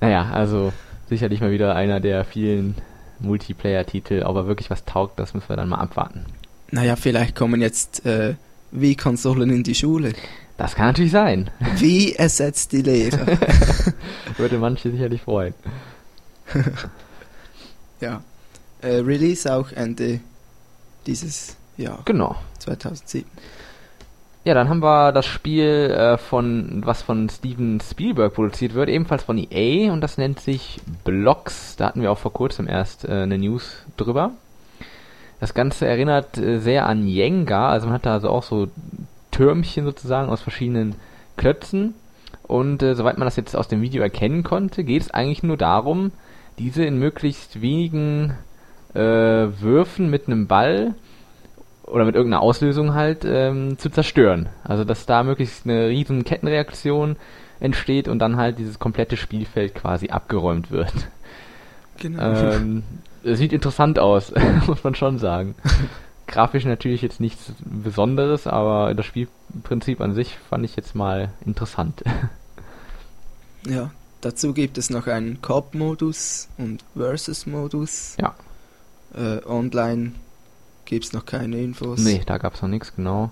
Naja, 0.00 0.30
also 0.32 0.72
sicherlich 1.08 1.40
mal 1.40 1.50
wieder 1.50 1.74
einer 1.74 2.00
der 2.00 2.24
vielen 2.24 2.76
Multiplayer-Titel, 3.20 4.22
ob 4.24 4.36
er 4.36 4.46
wirklich 4.46 4.70
was 4.70 4.84
taugt, 4.84 5.18
das 5.18 5.34
müssen 5.34 5.48
wir 5.48 5.56
dann 5.56 5.68
mal 5.68 5.78
abwarten. 5.78 6.26
Naja, 6.70 6.96
vielleicht 6.96 7.34
kommen 7.34 7.60
jetzt 7.60 8.04
äh, 8.04 8.34
Wie-Konsolen 8.70 9.50
in 9.50 9.62
die 9.62 9.74
Schule. 9.74 10.12
Das 10.56 10.74
kann 10.74 10.86
natürlich 10.86 11.12
sein. 11.12 11.50
Wie 11.76 12.14
ersetzt 12.14 12.72
die 12.72 12.82
Lehrer? 12.82 13.26
Würde 14.36 14.58
manche 14.58 14.90
sicherlich 14.90 15.22
freuen. 15.22 15.54
ja. 18.00 18.22
Äh, 18.82 18.96
Release 18.96 19.52
auch 19.52 19.72
Ende 19.72 20.20
dieses 21.06 21.56
Jahr, 21.76 22.00
Genau. 22.04 22.36
2007. 22.58 23.28
Ja, 24.44 24.52
dann 24.52 24.68
haben 24.68 24.82
wir 24.82 25.12
das 25.12 25.24
Spiel 25.24 25.90
äh, 25.90 26.18
von 26.18 26.82
was 26.84 27.00
von 27.00 27.30
Steven 27.30 27.80
Spielberg 27.80 28.34
produziert 28.34 28.74
wird, 28.74 28.90
ebenfalls 28.90 29.22
von 29.22 29.38
EA 29.38 29.90
und 29.90 30.02
das 30.02 30.18
nennt 30.18 30.38
sich 30.38 30.80
Blocks. 31.02 31.76
Da 31.76 31.86
hatten 31.86 32.02
wir 32.02 32.12
auch 32.12 32.18
vor 32.18 32.32
kurzem 32.34 32.68
erst 32.68 33.06
äh, 33.06 33.22
eine 33.22 33.38
News 33.38 33.84
drüber. 33.96 34.32
Das 35.40 35.54
Ganze 35.54 35.86
erinnert 35.86 36.36
äh, 36.36 36.58
sehr 36.58 36.86
an 36.86 37.06
Jenga, 37.06 37.70
also 37.70 37.86
man 37.86 37.94
hat 37.94 38.04
da 38.04 38.12
also 38.12 38.28
auch 38.28 38.42
so 38.42 38.68
Türmchen 39.30 39.86
sozusagen 39.86 40.28
aus 40.28 40.42
verschiedenen 40.42 40.94
Klötzen 41.38 41.94
und 42.42 42.82
äh, 42.82 42.94
soweit 42.94 43.16
man 43.16 43.26
das 43.26 43.36
jetzt 43.36 43.56
aus 43.56 43.68
dem 43.68 43.80
Video 43.80 44.02
erkennen 44.02 44.42
konnte, 44.42 44.84
geht 44.84 45.02
es 45.02 45.10
eigentlich 45.10 45.42
nur 45.42 45.56
darum, 45.56 46.12
diese 46.58 46.84
in 46.84 46.98
möglichst 46.98 47.62
wenigen 47.62 48.34
äh, 48.94 49.00
Würfen 49.00 50.10
mit 50.10 50.26
einem 50.26 50.46
Ball 50.46 50.94
oder 51.84 52.04
mit 52.04 52.14
irgendeiner 52.14 52.42
Auslösung 52.42 52.94
halt 52.94 53.24
ähm, 53.24 53.78
zu 53.78 53.90
zerstören. 53.90 54.48
Also 54.62 54.84
dass 54.84 55.06
da 55.06 55.22
möglichst 55.22 55.66
eine 55.66 55.88
riesen 55.88 56.24
Kettenreaktion 56.24 57.16
entsteht 57.60 58.08
und 58.08 58.18
dann 58.18 58.36
halt 58.36 58.58
dieses 58.58 58.78
komplette 58.78 59.16
Spielfeld 59.16 59.74
quasi 59.74 60.08
abgeräumt 60.08 60.70
wird. 60.70 60.92
Genau. 61.98 62.22
ähm, 62.22 62.82
es 63.22 63.38
sieht 63.38 63.52
interessant 63.52 63.98
aus, 63.98 64.32
muss 64.66 64.82
man 64.84 64.94
schon 64.94 65.18
sagen. 65.18 65.54
Grafisch 66.26 66.64
natürlich 66.64 67.02
jetzt 67.02 67.20
nichts 67.20 67.52
Besonderes, 67.60 68.46
aber 68.46 68.94
das 68.94 69.06
Spielprinzip 69.06 70.00
an 70.00 70.14
sich 70.14 70.38
fand 70.48 70.64
ich 70.64 70.74
jetzt 70.74 70.94
mal 70.94 71.30
interessant. 71.44 72.02
ja. 73.66 73.90
Dazu 74.20 74.54
gibt 74.54 74.78
es 74.78 74.88
noch 74.88 75.06
einen 75.06 75.42
Coop-Modus 75.42 76.48
und 76.56 76.82
Versus-Modus. 76.96 78.16
Ja. 78.18 78.34
Äh, 79.16 79.46
online 79.46 80.12
gibt 80.84 81.04
es 81.04 81.12
noch 81.12 81.24
keine 81.24 81.58
Infos. 81.58 82.00
nee, 82.00 82.22
da 82.24 82.38
gab's 82.38 82.62
noch 82.62 82.68
nichts, 82.68 82.94
genau. 82.94 83.30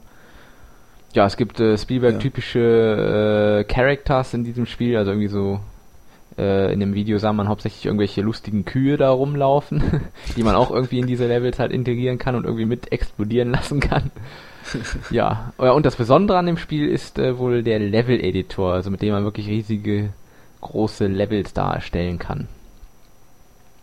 Ja, 1.15 1.27
es 1.27 1.37
gibt 1.37 1.61
äh, 1.61 1.77
Spielberg-typische 1.77 3.65
äh, 3.69 3.73
Characters 3.73 4.33
in 4.33 4.45
diesem 4.45 4.65
Spiel, 4.65 4.97
also 4.97 5.11
irgendwie 5.11 5.29
so 5.29 5.61
äh, 6.39 6.73
in 6.73 6.81
dem 6.81 6.95
Video 6.95 7.19
sah 7.19 7.33
man 7.33 7.49
hauptsächlich 7.49 7.85
irgendwelche 7.85 8.23
lustigen 8.23 8.65
Kühe 8.65 8.97
da 8.97 9.11
rumlaufen, 9.11 9.83
die 10.37 10.43
man 10.43 10.55
auch 10.55 10.71
irgendwie 10.71 11.01
in 11.01 11.07
diese 11.07 11.27
Levels 11.27 11.59
halt 11.59 11.73
integrieren 11.73 12.19
kann 12.19 12.35
und 12.35 12.45
irgendwie 12.45 12.65
mit 12.65 12.93
explodieren 12.93 13.51
lassen 13.53 13.81
kann. 13.81 14.11
ja, 15.11 15.53
ja, 15.59 15.73
und 15.73 15.85
das 15.85 15.97
Besondere 15.97 16.39
an 16.39 16.47
dem 16.47 16.57
Spiel 16.57 16.89
ist 16.89 17.19
äh, 17.19 17.37
wohl 17.39 17.63
der 17.63 17.79
Level-Editor, 17.79 18.73
also 18.73 18.91
mit 18.91 19.03
dem 19.03 19.13
man 19.13 19.25
wirklich 19.25 19.49
riesige, 19.49 20.11
große 20.61 21.09
Levels 21.09 21.53
da 21.53 21.75
erstellen 21.75 22.19
kann. 22.19 22.49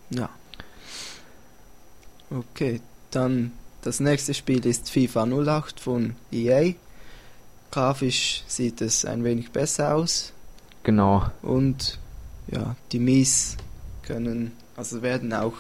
Ja. 0.10 0.30
Okay, 2.32 2.82
dann 3.12 3.52
das 3.82 4.00
nächste 4.00 4.34
Spiel 4.34 4.66
ist 4.66 4.90
FIFA 4.92 5.26
08 5.26 5.80
von 5.80 6.16
EA. 6.32 6.74
Grafisch 7.72 8.44
sieht 8.48 8.82
es 8.82 9.06
ein 9.06 9.24
wenig 9.24 9.52
besser 9.52 9.96
aus 9.96 10.34
Genau. 10.84 11.24
und 11.42 12.00
ja, 12.52 12.76
die 12.92 13.00
Mies 13.00 13.58
können, 14.04 14.52
also 14.76 15.02
werden 15.04 15.34
auch 15.34 15.54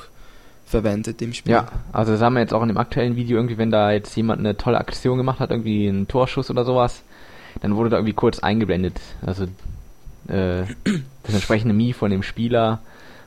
verwendet 0.65 1.21
im 1.21 1.33
Spiel. 1.33 1.51
Ja, 1.53 1.67
also 1.91 2.13
das 2.13 2.21
haben 2.21 2.33
wir 2.33 2.41
jetzt 2.41 2.53
auch 2.53 2.61
in 2.63 2.67
dem 2.69 2.77
aktuellen 2.77 3.15
Video 3.15 3.37
irgendwie, 3.37 3.57
wenn 3.57 3.69
da 3.71 3.91
jetzt 3.91 4.15
jemand 4.15 4.39
eine 4.39 4.57
tolle 4.57 4.79
Aktion 4.79 5.17
gemacht 5.17 5.39
hat, 5.39 5.51
irgendwie 5.51 5.87
einen 5.87 6.07
Torschuss 6.07 6.49
oder 6.49 6.65
sowas, 6.65 7.01
dann 7.61 7.75
wurde 7.75 7.89
da 7.91 7.97
irgendwie 7.97 8.13
kurz 8.13 8.39
eingeblendet. 8.39 8.99
Also 9.23 9.43
äh, 10.27 10.63
das 11.23 11.33
entsprechende 11.33 11.73
Mii 11.75 11.93
von 11.93 12.09
dem 12.11 12.23
Spieler 12.23 12.79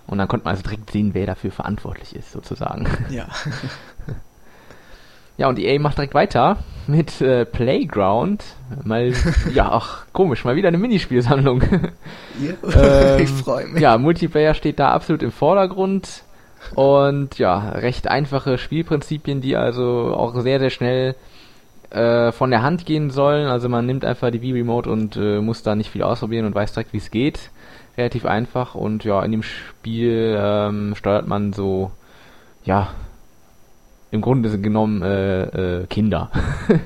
und 0.06 0.18
dann 0.18 0.28
konnte 0.28 0.44
man 0.44 0.52
also 0.52 0.62
direkt 0.62 0.90
sehen, 0.90 1.14
wer 1.14 1.26
dafür 1.26 1.50
verantwortlich 1.50 2.14
ist, 2.14 2.32
sozusagen. 2.32 2.86
Ja. 3.10 3.26
Ja, 5.38 5.48
und 5.48 5.58
EA 5.58 5.80
macht 5.80 5.96
direkt 5.96 6.14
weiter 6.14 6.58
mit 6.86 7.20
äh, 7.20 7.44
Playground. 7.44 8.44
Mal, 8.84 9.12
ja, 9.54 9.70
ach, 9.72 10.04
komisch, 10.12 10.44
mal 10.44 10.56
wieder 10.56 10.68
eine 10.68 10.78
Minispielsammlung. 10.78 11.62
Ja, 12.40 13.16
ich 13.18 13.30
freue 13.30 13.66
mich. 13.66 13.80
Ja, 13.80 13.96
Multiplayer 13.98 14.54
steht 14.54 14.78
da 14.78 14.90
absolut 14.90 15.22
im 15.22 15.32
Vordergrund. 15.32 16.22
Und 16.74 17.38
ja, 17.38 17.70
recht 17.70 18.06
einfache 18.06 18.56
Spielprinzipien, 18.56 19.40
die 19.40 19.56
also 19.56 20.14
auch 20.14 20.38
sehr, 20.42 20.60
sehr 20.60 20.70
schnell 20.70 21.16
äh, 21.90 22.30
von 22.30 22.50
der 22.50 22.62
Hand 22.62 22.86
gehen 22.86 23.10
sollen. 23.10 23.48
Also 23.48 23.68
man 23.68 23.84
nimmt 23.84 24.04
einfach 24.04 24.30
die 24.30 24.42
Wii-Remote 24.42 24.88
und 24.88 25.16
äh, 25.16 25.40
muss 25.40 25.62
da 25.62 25.74
nicht 25.74 25.90
viel 25.90 26.02
ausprobieren 26.02 26.46
und 26.46 26.54
weiß 26.54 26.72
direkt, 26.72 26.92
wie 26.92 26.98
es 26.98 27.10
geht. 27.10 27.50
Relativ 27.96 28.24
einfach 28.24 28.74
und 28.74 29.04
ja, 29.04 29.22
in 29.22 29.32
dem 29.32 29.42
Spiel 29.42 30.36
ähm, 30.38 30.94
steuert 30.94 31.26
man 31.26 31.52
so, 31.52 31.90
ja, 32.64 32.94
im 34.10 34.20
Grunde 34.20 34.58
genommen 34.58 35.02
äh, 35.02 35.80
äh, 35.80 35.86
Kinder. 35.86 36.30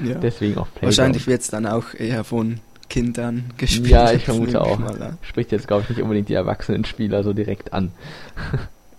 Ja. 0.00 0.14
Deswegen 0.14 0.58
auch 0.58 0.68
Playground. 0.68 0.82
Wahrscheinlich 0.82 1.26
wird 1.26 1.40
es 1.40 1.48
dann 1.48 1.66
auch 1.66 1.92
eher 1.92 2.22
von 2.22 2.60
Kindern 2.88 3.52
gespielt. 3.56 3.88
Ja, 3.88 4.12
ich 4.12 4.24
vermute 4.24 4.60
auch. 4.60 4.78
mal. 4.78 5.18
Spricht 5.22 5.50
jetzt, 5.50 5.66
glaube 5.66 5.82
ich, 5.82 5.88
nicht 5.88 6.02
unbedingt 6.02 6.28
die 6.28 6.34
Erwachsenen-Spieler 6.34 7.24
so 7.24 7.32
direkt 7.32 7.72
an. 7.72 7.90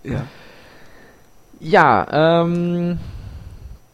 Ja. 0.03 0.25
Ja, 1.62 2.41
ähm, 2.44 3.00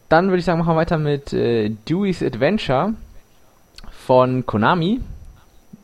dann 0.08 0.28
würde 0.28 0.38
ich 0.38 0.44
sagen, 0.44 0.60
machen 0.60 0.74
wir 0.74 0.76
weiter 0.76 0.98
mit 0.98 1.32
äh, 1.32 1.70
Dewey's 1.88 2.22
Adventure 2.22 2.94
von 3.90 4.46
Konami, 4.46 5.00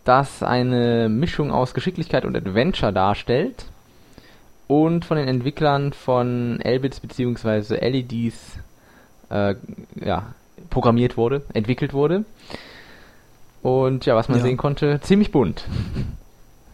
das 0.05 0.43
eine 0.43 1.09
Mischung 1.09 1.51
aus 1.51 1.75
Geschicklichkeit 1.75 2.25
und 2.25 2.37
Adventure 2.37 2.93
darstellt 2.93 3.67
und 4.67 5.05
von 5.05 5.17
den 5.17 5.29
Entwicklern 5.29 5.93
von 5.93 6.61
Elbits 6.61 7.01
bzw. 7.01 7.77
LEDs 7.89 8.35
äh, 9.31 9.55
ja, 10.05 10.27
programmiert 10.71 11.17
wurde, 11.17 11.43
entwickelt 11.55 11.93
wurde. 11.93 12.25
Und 13.63 14.07
ja, 14.07 14.17
was 14.17 14.29
man 14.29 14.39
Ja. 14.39 14.45
sehen 14.45 14.57
konnte, 14.57 15.01
ziemlich 15.03 15.31
bunt. 15.31 15.65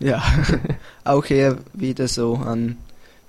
Ja, 0.00 0.22
auch 1.04 1.26
eher 1.28 1.58
wieder 1.74 2.08
so 2.08 2.36
an 2.36 2.78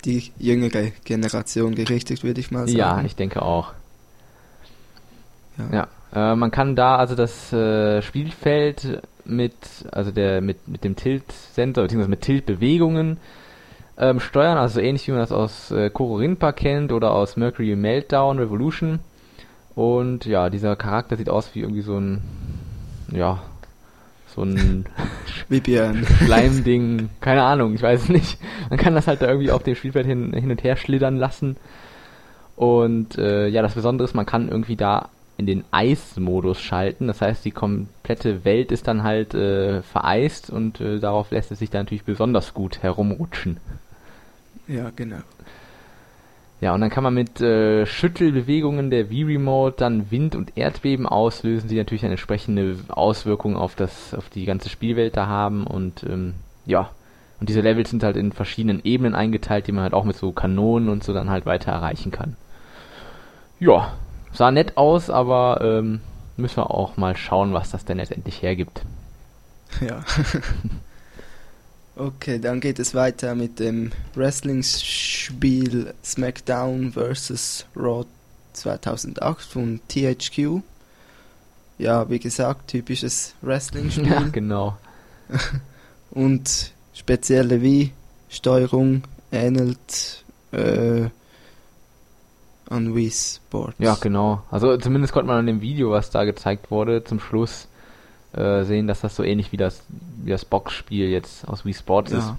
die 0.06 0.30
jüngere 0.38 0.92
Generation 1.04 1.74
gerichtet, 1.74 2.22
würde 2.24 2.40
ich 2.40 2.50
mal 2.50 2.66
sagen. 2.66 2.78
Ja, 2.78 3.02
ich 3.04 3.16
denke 3.16 3.42
auch. 3.42 3.72
Ja. 5.58 5.88
Ja, 6.14 6.32
äh, 6.32 6.36
man 6.36 6.50
kann 6.50 6.74
da 6.76 6.96
also 6.96 7.14
das 7.14 7.52
äh, 7.52 8.00
Spielfeld 8.00 9.02
mit, 9.24 9.54
also 9.92 10.10
der 10.10 10.40
mit, 10.40 10.68
mit 10.68 10.84
dem 10.84 10.96
Tilt-Sensor 10.96 11.84
bzw. 11.84 12.08
mit 12.08 12.20
Tilt-Bewegungen 12.22 13.18
ähm, 14.00 14.18
steuern, 14.18 14.56
also 14.56 14.80
ähnlich 14.80 15.06
wie 15.06 15.12
man 15.12 15.20
das 15.20 15.32
aus 15.32 15.70
äh, 15.70 15.90
Koro 15.90 16.16
Rinpa 16.16 16.52
kennt 16.52 16.92
oder 16.92 17.12
aus 17.12 17.36
Mercury 17.36 17.76
Meltdown 17.76 18.38
Revolution. 18.38 19.00
Und 19.74 20.24
ja, 20.24 20.50
dieser 20.50 20.74
Charakter 20.74 21.16
sieht 21.16 21.28
aus 21.28 21.54
wie 21.54 21.60
irgendwie 21.60 21.82
so 21.82 21.98
ein, 21.98 22.22
ja, 23.12 23.42
so 24.34 24.42
ein 24.42 24.86
Björn. 25.48 26.06
Schleimding, 26.24 27.10
keine 27.20 27.42
Ahnung, 27.42 27.74
ich 27.74 27.82
weiß 27.82 28.04
es 28.04 28.08
nicht. 28.08 28.38
Man 28.70 28.78
kann 28.78 28.94
das 28.94 29.06
halt 29.06 29.20
da 29.22 29.28
irgendwie 29.28 29.50
auf 29.50 29.62
dem 29.62 29.74
Spielfeld 29.74 30.06
hin, 30.06 30.32
hin 30.32 30.50
und 30.50 30.64
her 30.64 30.76
schlittern 30.76 31.16
lassen. 31.16 31.56
Und 32.56 33.18
äh, 33.18 33.48
ja, 33.48 33.62
das 33.62 33.74
Besondere 33.74 34.06
ist, 34.06 34.14
man 34.14 34.26
kann 34.26 34.48
irgendwie 34.48 34.76
da 34.76 35.08
in 35.40 35.46
den 35.46 35.64
Eismodus 35.70 36.60
schalten. 36.60 37.06
Das 37.06 37.22
heißt, 37.22 37.44
die 37.44 37.50
komplette 37.50 38.44
Welt 38.44 38.70
ist 38.70 38.86
dann 38.86 39.02
halt 39.02 39.32
äh, 39.32 39.80
vereist 39.80 40.50
und 40.50 40.80
äh, 40.80 41.00
darauf 41.00 41.30
lässt 41.30 41.50
es 41.50 41.58
sich 41.58 41.70
dann 41.70 41.86
natürlich 41.86 42.04
besonders 42.04 42.52
gut 42.52 42.82
herumrutschen. 42.82 43.56
Ja, 44.68 44.90
genau. 44.94 45.16
Ja, 46.60 46.74
und 46.74 46.82
dann 46.82 46.90
kann 46.90 47.02
man 47.02 47.14
mit 47.14 47.40
äh, 47.40 47.86
Schüttelbewegungen 47.86 48.90
der 48.90 49.08
Wii-Remote 49.08 49.76
dann 49.78 50.10
Wind- 50.10 50.36
und 50.36 50.58
Erdbeben 50.58 51.06
auslösen, 51.06 51.68
die 51.68 51.76
natürlich 51.76 52.04
eine 52.04 52.12
entsprechende 52.12 52.76
Auswirkung 52.88 53.56
auf 53.56 53.74
das, 53.74 54.12
auf 54.12 54.28
die 54.28 54.44
ganze 54.44 54.68
Spielwelt 54.68 55.16
da 55.16 55.26
haben 55.26 55.66
und 55.66 56.04
ähm, 56.04 56.34
ja. 56.66 56.90
Und 57.40 57.48
diese 57.48 57.62
Levels 57.62 57.88
sind 57.88 58.02
halt 58.02 58.18
in 58.18 58.32
verschiedenen 58.32 58.84
Ebenen 58.84 59.14
eingeteilt, 59.14 59.66
die 59.66 59.72
man 59.72 59.84
halt 59.84 59.94
auch 59.94 60.04
mit 60.04 60.16
so 60.16 60.32
Kanonen 60.32 60.90
und 60.90 61.02
so 61.02 61.14
dann 61.14 61.30
halt 61.30 61.46
weiter 61.46 61.72
erreichen 61.72 62.10
kann. 62.10 62.36
Ja, 63.58 63.94
sah 64.32 64.50
nett 64.50 64.76
aus, 64.76 65.10
aber 65.10 65.60
ähm, 65.62 66.00
müssen 66.36 66.58
wir 66.58 66.70
auch 66.70 66.96
mal 66.96 67.16
schauen, 67.16 67.52
was 67.52 67.70
das 67.70 67.84
denn 67.84 67.98
letztendlich 67.98 68.42
hergibt. 68.42 68.82
Ja. 69.80 70.04
okay, 71.94 72.40
dann 72.40 72.58
geht 72.58 72.80
es 72.80 72.92
weiter 72.92 73.36
mit 73.36 73.60
dem 73.60 73.92
Wrestling-Spiel 74.16 75.94
SmackDown 76.04 76.94
vs. 76.94 77.66
Raw 77.76 78.04
2008 78.52 79.42
von 79.42 79.80
THQ. 79.86 80.62
Ja, 81.78 82.10
wie 82.10 82.18
gesagt, 82.18 82.66
typisches 82.68 83.34
Wrestling-Spiel. 83.42 84.10
Ja, 84.10 84.22
genau. 84.22 84.76
Und 86.10 86.72
spezielle 86.92 87.62
Wii-Steuerung 87.62 89.04
ähnelt 89.30 90.24
äh, 90.50 91.10
an 92.70 92.94
Wii 92.94 93.10
Sports. 93.10 93.74
Ja, 93.78 93.96
genau. 94.00 94.42
Also 94.50 94.76
zumindest 94.78 95.12
konnte 95.12 95.26
man 95.28 95.36
an 95.38 95.46
dem 95.46 95.60
Video, 95.60 95.90
was 95.90 96.10
da 96.10 96.24
gezeigt 96.24 96.70
wurde, 96.70 97.04
zum 97.04 97.20
Schluss 97.20 97.68
äh, 98.32 98.62
sehen, 98.64 98.86
dass 98.86 99.00
das 99.02 99.14
so 99.16 99.22
ähnlich 99.24 99.52
wie 99.52 99.56
das, 99.58 99.82
wie 100.22 100.30
das 100.30 100.44
Boxspiel 100.44 101.08
jetzt 101.08 101.46
aus 101.48 101.64
Wii 101.64 101.74
Sports 101.74 102.12
Ja. 102.12 102.18
ist. 102.18 102.32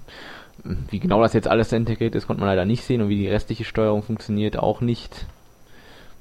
Wie 0.90 0.98
genau 1.00 1.20
das 1.22 1.32
jetzt 1.32 1.48
alles 1.48 1.72
integriert 1.72 2.14
ist, 2.14 2.26
konnte 2.26 2.40
man 2.40 2.48
leider 2.48 2.64
nicht 2.64 2.84
sehen 2.84 3.02
und 3.02 3.08
wie 3.08 3.16
die 3.16 3.28
restliche 3.28 3.64
Steuerung 3.64 4.02
funktioniert, 4.02 4.56
auch 4.58 4.80
nicht. 4.80 5.26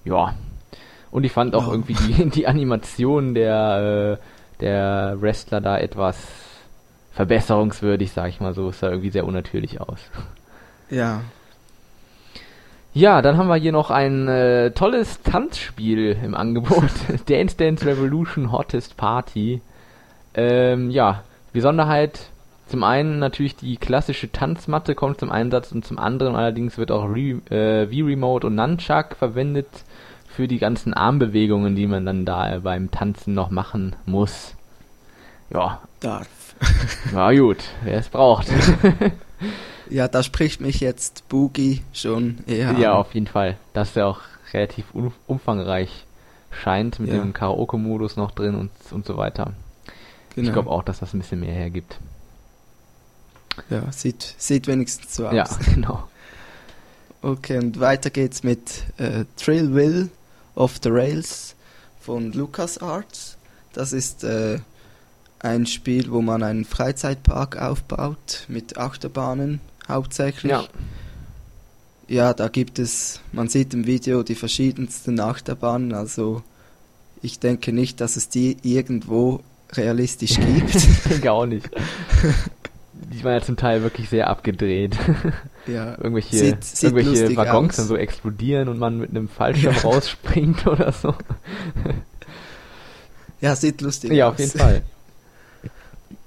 Ja. 0.03 0.35
Und 1.11 1.23
ich 1.25 1.31
fand 1.31 1.53
auch 1.55 1.67
Ja. 1.67 1.71
irgendwie 1.73 1.93
die, 1.93 2.29
die 2.29 2.47
Animation 2.47 3.33
der, 3.33 4.17
äh, 4.19 4.61
der 4.61 5.21
Wrestler 5.21 5.61
da 5.61 5.77
etwas 5.77 6.17
verbesserungswürdig, 7.13 8.11
sag 8.11 8.29
ich 8.29 8.39
mal 8.39 8.53
so. 8.53 8.69
Es 8.69 8.79
sah 8.79 8.89
irgendwie 8.89 9.09
sehr 9.09 9.25
unnatürlich 9.25 9.81
aus. 9.81 9.99
Ja, 10.89 11.21
Ja, 12.93 13.21
dann 13.21 13.37
haben 13.37 13.47
wir 13.47 13.55
hier 13.55 13.71
noch 13.71 13.89
ein 13.89 14.27
äh, 14.27 14.71
tolles 14.71 15.21
Tanzspiel 15.21 16.17
im 16.23 16.35
Angebot. 16.35 16.89
Dance 17.27 17.55
Dance 17.55 17.85
Revolution 17.85 18.51
Hottest 18.51 18.97
Party. 18.97 19.61
Ähm, 20.33 20.89
ja, 20.91 21.23
Besonderheit 21.53 22.19
zum 22.67 22.83
einen 22.83 23.19
natürlich 23.19 23.57
die 23.57 23.75
klassische 23.75 24.31
Tanzmatte 24.31 24.95
kommt 24.95 25.19
zum 25.19 25.29
Einsatz 25.29 25.73
und 25.73 25.85
zum 25.85 25.99
anderen 25.99 26.35
allerdings 26.35 26.77
wird 26.77 26.89
auch 26.89 27.03
Re 27.03 27.41
äh, 27.49 27.87
V-Remote 27.87 28.47
und 28.47 28.55
Nunchuck 28.55 29.15
verwendet 29.17 29.67
für 30.29 30.47
die 30.47 30.57
ganzen 30.57 30.93
Armbewegungen, 30.93 31.75
die 31.75 31.87
man 31.87 32.05
dann 32.05 32.23
da 32.25 32.55
äh, 32.55 32.59
beim 32.59 32.89
Tanzen 32.89 33.33
noch 33.33 33.49
machen 33.51 33.95
muss. 34.05 34.55
Ja, 35.53 35.81
darf. 35.99 36.27
na 37.13 37.33
gut, 37.33 37.57
wer 37.83 37.99
es 37.99 38.07
braucht. 38.07 38.47
Ja, 39.91 40.07
da 40.07 40.23
spricht 40.23 40.61
mich 40.61 40.79
jetzt 40.79 41.27
Boogie 41.29 41.81
schon 41.93 42.39
eher 42.47 42.71
Ja, 42.79 42.93
an. 42.93 42.97
auf 42.99 43.13
jeden 43.13 43.27
Fall. 43.27 43.57
Das 43.73 43.89
ist 43.89 43.95
ja 43.97 44.05
auch 44.07 44.21
relativ 44.53 44.85
um, 44.93 45.13
umfangreich 45.27 46.05
scheint 46.49 46.99
mit 46.99 47.09
Ja. 47.11 47.19
dem 47.19 47.33
Karaoke-Modus 47.33 48.15
noch 48.15 48.31
drin 48.31 48.55
und, 48.55 48.71
und 48.91 49.05
so 49.05 49.17
weiter. 49.17 49.53
Genau. 50.35 50.47
Ich 50.47 50.53
glaube 50.53 50.69
auch, 50.69 50.83
dass 50.83 50.99
das 50.99 51.13
ein 51.13 51.19
bisschen 51.19 51.41
mehr 51.41 51.53
hergibt. 51.53 51.99
Ja, 53.69 53.91
sieht, 53.91 54.35
sieht 54.37 54.67
wenigstens 54.67 55.15
so 55.15 55.27
aus. 55.27 55.33
Ja, 55.33 55.45
genau. 55.73 56.03
Okay, 57.21 57.57
und 57.57 57.79
weiter 57.79 58.09
geht's 58.09 58.43
mit 58.43 58.83
äh, 58.97 59.25
Trill 59.37 59.73
Will 59.73 60.09
of 60.55 60.79
the 60.81 60.89
Rails 60.89 61.55
von 61.99 62.31
LucasArts. 62.31 63.37
Das 63.73 63.93
ist 63.93 64.23
äh, 64.23 64.59
ein 65.39 65.65
Spiel, 65.65 66.11
wo 66.11 66.21
man 66.21 66.43
einen 66.43 66.65
Freizeitpark 66.65 67.57
aufbaut 67.61 68.45
mit 68.47 68.77
Achterbahnen 68.77 69.59
hauptsächlich. 69.91 70.51
Ja. 70.51 70.63
Ja, 72.07 72.33
da 72.33 72.47
gibt 72.49 72.77
es, 72.79 73.21
man 73.31 73.47
sieht 73.47 73.73
im 73.73 73.85
Video 73.85 74.23
die 74.23 74.35
verschiedensten 74.35 75.19
Achterbahnen, 75.19 75.93
also 75.93 76.43
ich 77.21 77.39
denke 77.39 77.71
nicht, 77.71 78.01
dass 78.01 78.17
es 78.17 78.27
die 78.27 78.57
irgendwo 78.63 79.41
realistisch 79.73 80.35
gibt. 80.35 80.75
ich 80.75 81.03
denke 81.09 81.31
auch 81.31 81.45
nicht. 81.45 81.69
Die 83.13 83.23
waren 83.25 83.33
ja 83.33 83.41
zum 83.41 83.57
Teil 83.57 83.81
wirklich 83.81 84.09
sehr 84.09 84.29
abgedreht. 84.29 84.95
ja, 85.67 85.91
irgendwelche 85.97 86.35
Sieht- 86.37 86.63
sieht 86.63 86.91
irgendwelche 86.93 87.35
Waggons 87.35 87.71
aus. 87.71 87.75
dann 87.77 87.87
so 87.87 87.95
explodieren 87.97 88.67
und 88.69 88.77
man 88.79 88.99
mit 88.99 89.09
einem 89.09 89.27
Fallschirm 89.27 89.73
Ja. 89.75 89.81
rausspringt 89.81 90.65
oder 90.67 90.91
so. 90.93 91.13
ja, 93.41 93.55
sieht 93.55 93.81
lustig 93.81 94.11
ja, 94.13 94.27
aus. 94.27 94.33
auf 94.33 94.39
jeden 94.39 94.51
Fall. 94.59 94.81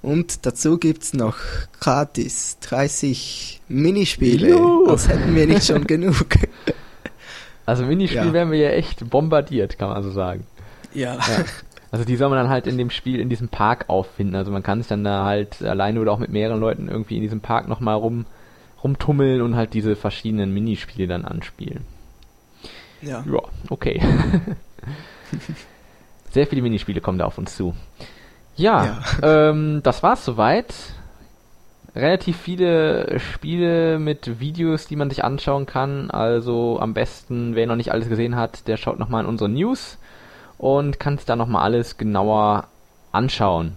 Und 0.04 0.44
dazu 0.44 0.76
gibt's 0.78 1.14
noch 1.14 1.36
gratis 1.80 2.58
30 2.60 3.62
Minispiele, 3.68 4.50
Juhu. 4.50 4.90
als 4.90 5.08
hätten 5.08 5.34
wir 5.34 5.46
nicht 5.46 5.64
schon 5.66 5.86
genug. 5.86 6.26
Also 7.66 7.86
Minispiel 7.86 8.26
Ja. 8.26 8.32
werden 8.34 8.50
wir 8.52 8.58
ja 8.58 8.68
echt 8.72 9.08
bombardiert, 9.08 9.78
kann 9.78 9.88
man 9.88 10.02
so 10.02 10.10
sagen. 10.10 10.46
Ja. 10.92 11.14
Ja. 11.14 11.44
Also 11.90 12.04
die 12.04 12.16
soll 12.16 12.28
man 12.28 12.36
dann 12.36 12.50
halt 12.50 12.66
in 12.66 12.76
dem 12.76 12.90
Spiel, 12.90 13.20
in 13.20 13.30
diesem 13.30 13.48
Park 13.48 13.86
auffinden. 13.88 14.34
Also 14.36 14.52
man 14.52 14.62
kann 14.62 14.80
sich 14.80 14.88
dann 14.88 15.02
da 15.02 15.24
halt 15.24 15.62
alleine 15.62 15.98
oder 15.98 16.12
auch 16.12 16.18
mit 16.18 16.28
mehreren 16.30 16.60
Leuten 16.60 16.88
irgendwie 16.88 17.16
in 17.16 17.22
diesem 17.22 17.40
Park 17.40 17.66
nochmal 17.66 17.94
rum, 17.96 18.26
rumtummeln 18.82 19.40
und 19.40 19.56
halt 19.56 19.72
diese 19.72 19.96
verschiedenen 19.96 20.52
Minispiele 20.52 21.08
dann 21.08 21.24
anspielen. 21.24 21.86
Ja. 23.00 23.24
Ja, 23.26 23.40
okay. 23.70 23.98
Sehr 26.32 26.46
viele 26.46 26.60
Minispiele 26.60 27.00
kommen 27.00 27.16
da 27.18 27.24
auf 27.24 27.38
uns 27.38 27.56
zu. 27.56 27.74
Ja, 28.56 28.84
ja. 28.84 28.98
Ähm, 29.50 29.80
das 29.82 30.02
war's 30.02 30.24
soweit. 30.24 30.74
Relativ 31.94 32.36
viele 32.36 33.20
Spiele 33.20 33.98
mit 34.00 34.40
Videos, 34.40 34.86
die 34.86 34.96
man 34.96 35.10
sich 35.10 35.22
anschauen 35.22 35.66
kann. 35.66 36.10
Also 36.10 36.78
am 36.80 36.92
besten, 36.92 37.54
wer 37.54 37.66
noch 37.66 37.76
nicht 37.76 37.92
alles 37.92 38.08
gesehen 38.08 38.36
hat, 38.36 38.66
der 38.66 38.76
schaut 38.76 38.98
nochmal 38.98 39.22
in 39.22 39.28
unsere 39.28 39.48
News 39.48 39.98
und 40.58 40.98
kann 40.98 41.18
sich 41.18 41.26
da 41.26 41.36
nochmal 41.36 41.62
alles 41.62 41.96
genauer 41.96 42.66
anschauen. 43.12 43.74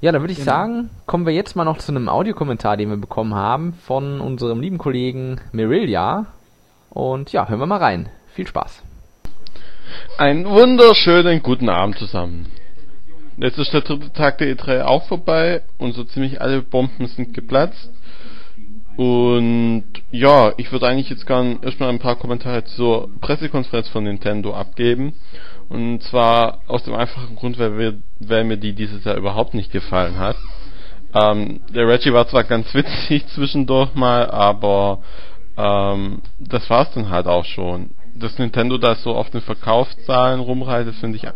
Ja, 0.00 0.12
dann 0.12 0.22
würde 0.22 0.32
ich 0.32 0.38
genau. 0.38 0.52
sagen, 0.52 0.90
kommen 1.06 1.26
wir 1.26 1.32
jetzt 1.32 1.56
mal 1.56 1.64
noch 1.64 1.78
zu 1.78 1.90
einem 1.90 2.08
Audiokommentar, 2.08 2.76
den 2.76 2.90
wir 2.90 2.96
bekommen 2.96 3.34
haben 3.34 3.72
von 3.72 4.20
unserem 4.20 4.60
lieben 4.60 4.78
Kollegen 4.78 5.40
Mirilia. 5.50 6.26
Und 6.90 7.32
ja, 7.32 7.48
hören 7.48 7.58
wir 7.58 7.66
mal 7.66 7.78
rein. 7.78 8.08
Viel 8.34 8.46
Spaß. 8.46 8.82
Einen 10.16 10.48
wunderschönen 10.48 11.42
guten 11.42 11.68
Abend 11.68 11.98
zusammen. 11.98 12.46
Jetzt 13.40 13.58
ist 13.58 13.72
der 13.72 13.82
dritte 13.82 14.12
Tag 14.12 14.38
der 14.38 14.56
E3 14.56 14.82
auch 14.82 15.06
vorbei 15.06 15.62
und 15.78 15.94
so 15.94 16.02
ziemlich 16.02 16.40
alle 16.40 16.60
Bomben 16.60 17.06
sind 17.06 17.34
geplatzt. 17.34 17.90
Und 18.96 19.84
ja, 20.10 20.52
ich 20.56 20.72
würde 20.72 20.88
eigentlich 20.88 21.08
jetzt 21.08 21.24
gerne 21.24 21.58
erstmal 21.62 21.88
ein 21.90 22.00
paar 22.00 22.16
Kommentare 22.16 22.64
zur 22.64 23.08
Pressekonferenz 23.20 23.88
von 23.90 24.02
Nintendo 24.02 24.54
abgeben. 24.54 25.12
Und 25.68 26.02
zwar 26.02 26.62
aus 26.66 26.82
dem 26.82 26.94
einfachen 26.94 27.36
Grund, 27.36 27.60
weil, 27.60 27.78
wir, 27.78 27.94
weil 28.18 28.42
mir 28.42 28.56
die 28.56 28.72
dieses 28.72 29.04
Jahr 29.04 29.16
überhaupt 29.16 29.54
nicht 29.54 29.70
gefallen 29.70 30.18
hat. 30.18 30.36
Ähm, 31.14 31.60
der 31.72 31.86
Reggie 31.86 32.12
war 32.12 32.26
zwar 32.26 32.42
ganz 32.42 32.74
witzig 32.74 33.24
zwischendurch 33.28 33.94
mal, 33.94 34.28
aber 34.32 34.98
ähm, 35.56 36.22
das 36.40 36.68
war's 36.68 36.90
dann 36.92 37.08
halt 37.08 37.28
auch 37.28 37.44
schon. 37.44 37.90
Dass 38.16 38.36
Nintendo 38.38 38.78
da 38.78 38.96
so 38.96 39.14
auf 39.14 39.30
den 39.30 39.42
Verkaufszahlen 39.42 40.40
rumreitet, 40.40 40.96
finde 40.96 41.18
ich 41.18 41.28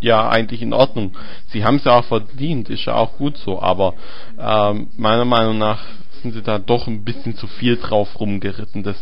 ja 0.00 0.28
eigentlich 0.28 0.62
in 0.62 0.72
Ordnung. 0.72 1.16
Sie 1.48 1.64
haben 1.64 1.76
es 1.76 1.84
ja 1.84 1.98
auch 1.98 2.04
verdient, 2.04 2.68
ist 2.68 2.84
ja 2.84 2.94
auch 2.94 3.16
gut 3.16 3.36
so, 3.38 3.60
aber 3.60 3.94
ähm, 4.38 4.88
meiner 4.96 5.24
Meinung 5.24 5.58
nach 5.58 5.82
sind 6.22 6.32
sie 6.32 6.42
da 6.42 6.58
doch 6.58 6.86
ein 6.86 7.04
bisschen 7.04 7.36
zu 7.36 7.46
viel 7.46 7.76
drauf 7.76 8.18
rumgeritten. 8.18 8.82
Das 8.82 8.96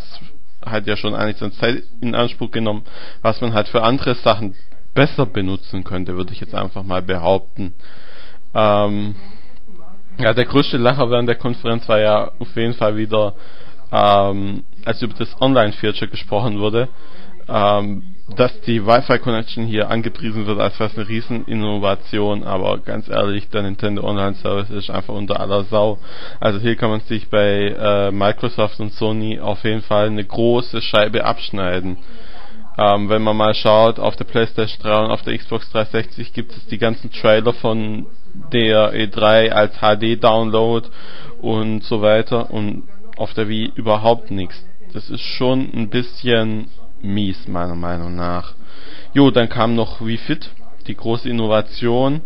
hat 0.65 0.87
ja 0.87 0.97
schon 0.97 1.15
eigentlich 1.15 1.39
seine 1.39 1.53
Zeit 1.53 1.83
in 2.01 2.15
Anspruch 2.15 2.51
genommen, 2.51 2.85
was 3.23 3.41
man 3.41 3.55
halt 3.55 3.69
für 3.69 3.83
andere 3.83 4.15
Sachen 4.15 4.55
besser 4.95 5.27
benutzen 5.27 5.85
könnte, 5.85 6.17
würde 6.17 6.33
ich 6.33 6.41
jetzt 6.41 6.55
einfach 6.55 6.83
mal 6.83 7.03
behaupten. 7.03 7.75
Ähm, 8.55 9.15
ja, 10.19 10.33
der 10.33 10.45
größte 10.45 10.77
Lacher 10.77 11.11
während 11.11 11.29
der 11.29 11.37
Konferenz 11.37 11.89
war 11.89 11.99
ja 11.99 12.31
auf 12.39 12.57
jeden 12.57 12.75
Fall 12.75 12.97
wieder, 12.97 13.35
ähm, 13.91 14.65
als 14.85 15.03
über 15.03 15.15
das 15.15 15.41
Online-Feature 15.41 16.11
gesprochen 16.11 16.61
wurde, 16.61 16.89
ähm, 17.49 18.15
dass 18.37 18.59
die 18.63 18.87
Wi-Fi-Connection 18.87 19.67
hier 19.67 19.91
angepriesen 19.91 20.47
wird, 20.47 20.59
als 20.59 20.79
wäre 20.81 20.91
es 20.91 20.97
eine 20.97 21.09
Rieseninnovation, 21.09 22.45
aber 22.45 22.79
ganz 22.79 23.09
ehrlich, 23.09 23.49
der 23.51 23.63
Nintendo 23.63 24.03
Online 24.03 24.35
Service 24.37 24.71
ist 24.71 24.91
einfach 24.91 25.15
unter 25.15 25.41
aller 25.41 25.65
Sau. 25.65 25.99
Also 26.41 26.59
hier 26.59 26.77
kann 26.77 26.91
man 26.91 27.01
sich 27.01 27.29
bei 27.29 27.75
äh, 27.79 28.11
Microsoft 28.11 28.81
und 28.81 28.93
Sony 28.93 29.41
auf 29.41 29.63
jeden 29.65 29.83
Fall 29.83 30.07
eine 30.07 30.25
große 30.25 30.81
Scheibe 30.81 31.25
abschneiden. 31.25 31.99
Ähm, 32.77 33.09
wenn 33.09 33.23
man 33.23 33.37
mal 33.37 33.55
schaut, 33.55 34.01
auf 34.01 34.17
der 34.17 34.25
PlayStation 34.25 34.83
3 34.83 35.05
und 35.05 35.11
auf 35.11 35.23
der 35.23 35.37
Xbox 35.37 35.71
360 35.71 36.33
gibt 36.33 36.53
es 36.53 36.67
die 36.67 36.79
ganzen 36.79 37.13
Trailer 37.13 37.53
von 37.53 38.07
der 38.53 38.93
E3 38.95 39.51
als 39.51 39.75
HD-Download 39.79 40.89
und 41.41 41.85
so 41.85 42.03
weiter 42.03 42.51
und 42.51 42.85
auf 43.17 43.33
der 43.35 43.49
Wii 43.49 43.71
überhaupt 43.77 44.31
nichts. 44.31 44.65
Das 44.93 45.09
ist 45.09 45.21
schon 45.21 45.71
ein 45.73 45.89
bisschen 45.89 46.69
mies, 47.05 47.47
meiner 47.47 47.75
Meinung 47.75 48.17
nach. 48.17 48.55
Jo, 49.13 49.31
dann 49.31 49.49
kam 49.49 49.75
noch 49.75 50.01
Wii 50.05 50.17
Fit, 50.19 50.51
die 50.87 50.97
große 50.97 51.29
Innovation, 51.29 52.23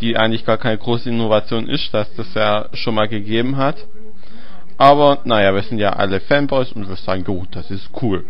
die 0.00 0.16
eigentlich 0.16 0.44
gar 0.44 0.58
keine 0.58 0.78
große 0.78 1.08
Innovation 1.08 1.68
ist, 1.68 1.92
dass 1.92 2.12
das 2.14 2.32
ja 2.34 2.68
schon 2.74 2.94
mal 2.94 3.08
gegeben 3.08 3.56
hat. 3.56 3.76
Aber 4.78 5.20
naja, 5.24 5.54
wir 5.54 5.62
sind 5.62 5.78
ja 5.78 5.90
alle 5.90 6.20
Fanboys 6.20 6.72
und 6.72 6.88
wir 6.88 6.96
sagen, 6.96 7.24
jo, 7.26 7.44
das 7.50 7.70
ist 7.70 7.90
cool. 8.02 8.24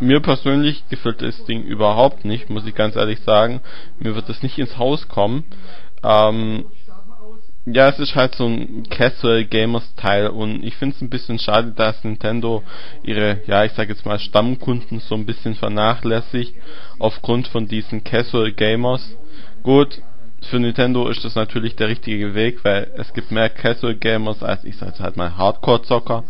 Mir 0.00 0.20
persönlich 0.20 0.84
gefällt 0.88 1.22
das 1.22 1.44
Ding 1.44 1.62
überhaupt 1.62 2.24
nicht, 2.24 2.50
muss 2.50 2.66
ich 2.66 2.74
ganz 2.74 2.94
ehrlich 2.94 3.20
sagen. 3.20 3.60
Mir 3.98 4.14
wird 4.14 4.28
das 4.28 4.42
nicht 4.42 4.58
ins 4.58 4.78
Haus 4.78 5.08
kommen. 5.08 5.44
Ähm, 6.04 6.66
ja, 7.72 7.88
es 7.88 7.98
ist 7.98 8.14
halt 8.14 8.34
so 8.34 8.46
ein 8.46 8.84
Casual 8.88 9.44
Gamers 9.44 9.94
Teil 9.96 10.28
und 10.28 10.64
ich 10.64 10.76
finde 10.76 10.96
es 10.96 11.02
ein 11.02 11.10
bisschen 11.10 11.38
schade, 11.38 11.72
dass 11.72 12.04
Nintendo 12.04 12.62
ihre, 13.02 13.40
ja, 13.46 13.64
ich 13.64 13.72
sag 13.72 13.88
jetzt 13.88 14.06
mal 14.06 14.18
Stammkunden 14.18 15.00
so 15.00 15.14
ein 15.14 15.26
bisschen 15.26 15.54
vernachlässigt 15.54 16.54
aufgrund 16.98 17.48
von 17.48 17.66
diesen 17.68 18.04
Casual 18.04 18.52
Gamers. 18.52 19.16
Gut, 19.62 20.00
für 20.42 20.58
Nintendo 20.58 21.08
ist 21.08 21.24
das 21.24 21.34
natürlich 21.34 21.76
der 21.76 21.88
richtige 21.88 22.34
Weg, 22.34 22.64
weil 22.64 22.92
es 22.96 23.12
gibt 23.12 23.30
mehr 23.30 23.48
Casual 23.48 23.96
Gamers 23.96 24.42
als 24.42 24.64
ich 24.64 24.76
sag 24.76 24.98
halt 25.00 25.16
mal 25.16 25.36
Hardcore 25.36 25.82
Zocker, 25.82 26.24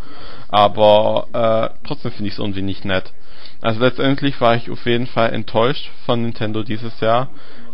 aber 0.48 1.28
äh, 1.32 1.86
trotzdem 1.86 2.12
finde 2.12 2.28
ich 2.28 2.34
es 2.34 2.38
irgendwie 2.38 2.62
nicht 2.62 2.84
nett. 2.84 3.12
Also 3.60 3.80
letztendlich 3.80 4.40
war 4.40 4.54
ich 4.54 4.70
auf 4.70 4.86
jeden 4.86 5.06
Fall 5.06 5.32
enttäuscht 5.32 5.90
von 6.06 6.22
Nintendo 6.22 6.62
dieses 6.62 7.00
Jahr 7.00 7.28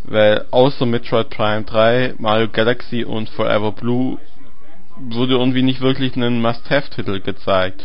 weil 0.04 0.46
außer 0.50 0.86
Metroid 0.86 1.30
Prime 1.30 1.64
3, 1.64 2.14
Mario 2.18 2.48
Galaxy 2.48 3.04
und 3.04 3.28
Forever 3.30 3.72
Blue 3.72 4.18
wurde 4.96 5.34
irgendwie 5.34 5.62
nicht 5.62 5.80
wirklich 5.80 6.14
ein 6.16 6.40
Must-Have-Titel 6.40 7.20
gezeigt. 7.20 7.82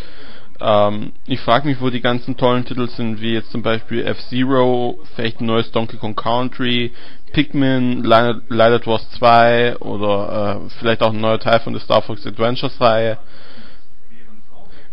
Ähm, 0.62 1.14
ich 1.26 1.40
frage 1.40 1.68
mich, 1.68 1.80
wo 1.80 1.90
die 1.90 2.02
ganzen 2.02 2.36
tollen 2.36 2.66
Titel 2.66 2.90
sind, 2.90 3.22
wie 3.22 3.34
jetzt 3.34 3.52
zum 3.52 3.62
Beispiel 3.62 4.06
F-Zero, 4.06 5.00
vielleicht 5.16 5.40
ein 5.40 5.46
neues 5.46 5.72
Donkey 5.72 5.98
Kong 5.98 6.16
Country, 6.16 6.92
Pikmin, 7.32 8.04
Light 8.04 8.88
Wars 8.88 9.10
2 9.12 9.78
oder 9.78 10.62
äh, 10.66 10.70
vielleicht 10.80 11.02
auch 11.02 11.14
ein 11.14 11.22
neuer 11.22 11.40
Teil 11.40 11.62
von 11.62 11.74
der 11.74 11.82
Star 11.82 12.02
Fox 12.02 12.26
Adventures 12.26 12.80
Reihe. 12.82 13.18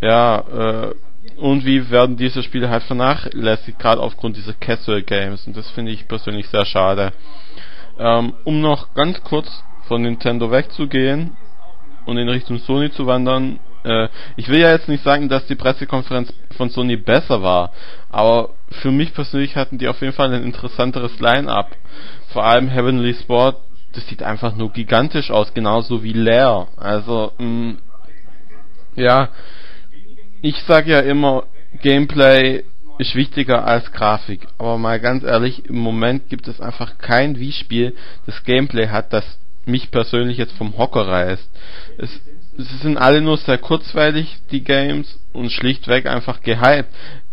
Ja, 0.00 0.38
äh, 0.38 0.94
und 1.36 1.64
wie 1.64 1.90
werden 1.90 2.16
diese 2.16 2.42
Spiele 2.42 2.70
halt 2.70 2.84
vernachlässigt, 2.84 3.78
gerade 3.78 4.00
aufgrund 4.00 4.36
dieser 4.36 4.54
Casual 4.54 5.02
Games. 5.02 5.46
Und 5.46 5.56
das 5.56 5.70
finde 5.70 5.92
ich 5.92 6.08
persönlich 6.08 6.48
sehr 6.48 6.64
schade. 6.64 7.12
Ähm, 7.98 8.34
um 8.44 8.60
noch 8.60 8.94
ganz 8.94 9.22
kurz 9.22 9.62
von 9.86 10.02
Nintendo 10.02 10.50
wegzugehen 10.50 11.36
und 12.04 12.18
in 12.18 12.28
Richtung 12.28 12.58
Sony 12.58 12.90
zu 12.90 13.06
wandern. 13.06 13.58
Äh, 13.84 14.08
ich 14.36 14.48
will 14.48 14.60
ja 14.60 14.70
jetzt 14.70 14.88
nicht 14.88 15.04
sagen, 15.04 15.28
dass 15.28 15.46
die 15.46 15.54
Pressekonferenz 15.54 16.32
von 16.56 16.70
Sony 16.70 16.96
besser 16.96 17.42
war, 17.42 17.72
aber 18.10 18.50
für 18.70 18.90
mich 18.90 19.14
persönlich 19.14 19.56
hatten 19.56 19.78
die 19.78 19.88
auf 19.88 20.00
jeden 20.00 20.12
Fall 20.12 20.32
ein 20.32 20.42
interessanteres 20.42 21.18
Line-up. 21.20 21.70
Vor 22.32 22.44
allem 22.44 22.68
Heavenly 22.68 23.14
Sport, 23.14 23.56
das 23.92 24.06
sieht 24.08 24.22
einfach 24.22 24.56
nur 24.56 24.72
gigantisch 24.72 25.30
aus, 25.30 25.54
genauso 25.54 26.02
wie 26.02 26.12
Lair. 26.12 26.68
Also, 26.76 27.32
mh, 27.38 27.46
mm, 27.46 27.78
ja, 28.96 29.28
ich 30.42 30.56
sag 30.66 30.86
ja 30.86 31.00
immer, 31.00 31.44
Gameplay 31.82 32.64
ist 32.98 33.14
wichtiger 33.14 33.66
als 33.66 33.92
Grafik. 33.92 34.46
Aber 34.58 34.78
mal 34.78 35.00
ganz 35.00 35.24
ehrlich, 35.24 35.66
im 35.66 35.78
Moment 35.78 36.28
gibt 36.28 36.48
es 36.48 36.60
einfach 36.60 36.98
kein 36.98 37.38
Wii-Spiel, 37.38 37.94
das 38.26 38.42
Gameplay 38.44 38.88
hat, 38.88 39.12
das 39.12 39.24
mich 39.66 39.90
persönlich 39.90 40.38
jetzt 40.38 40.56
vom 40.56 40.78
Hocker 40.78 41.06
reißt. 41.06 41.48
Es, 41.98 42.20
es 42.56 42.80
sind 42.80 42.96
alle 42.96 43.20
nur 43.20 43.36
sehr 43.36 43.58
kurzweilig, 43.58 44.38
die 44.50 44.62
Games, 44.62 45.18
und 45.32 45.50
schlichtweg 45.50 46.06
einfach 46.06 46.40
gehypt. 46.40 46.88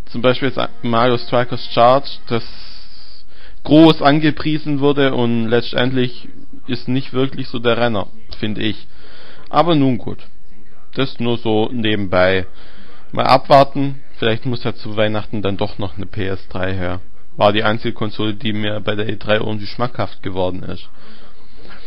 Zum 0.06 0.22
Beispiel 0.22 0.52
Mario 0.82 1.18
Strikers 1.18 1.70
Charge, 1.72 2.10
das 2.28 2.44
groß 3.64 4.02
angepriesen 4.02 4.80
wurde 4.80 5.14
und 5.14 5.48
letztendlich 5.48 6.28
ist 6.68 6.88
nicht 6.88 7.14
wirklich 7.14 7.48
so 7.48 7.60
der 7.60 7.78
Renner, 7.78 8.08
finde 8.40 8.62
ich. 8.62 8.88
Aber 9.50 9.76
nun 9.76 9.98
gut. 9.98 10.20
Das 10.96 11.20
nur 11.20 11.38
so 11.38 11.70
nebenbei 11.72 12.46
mal 13.14 13.26
abwarten. 13.26 14.02
Vielleicht 14.18 14.46
muss 14.46 14.64
ja 14.64 14.74
zu 14.74 14.96
Weihnachten 14.98 15.42
dann 15.42 15.58
doch 15.58 15.78
noch 15.78 15.98
eine 15.98 16.06
PS3 16.06 16.72
her. 16.72 17.00
War 17.36 17.52
die 17.52 17.64
einzige 17.64 17.94
Konsole, 17.94 18.36
die 18.36 18.54
mir 18.54 18.80
bei 18.80 18.96
der 18.96 19.08
E3 19.08 19.40
irgendwie 19.40 19.68
schmackhaft 19.68 20.22
geworden 20.22 20.64
ist. 20.64 20.90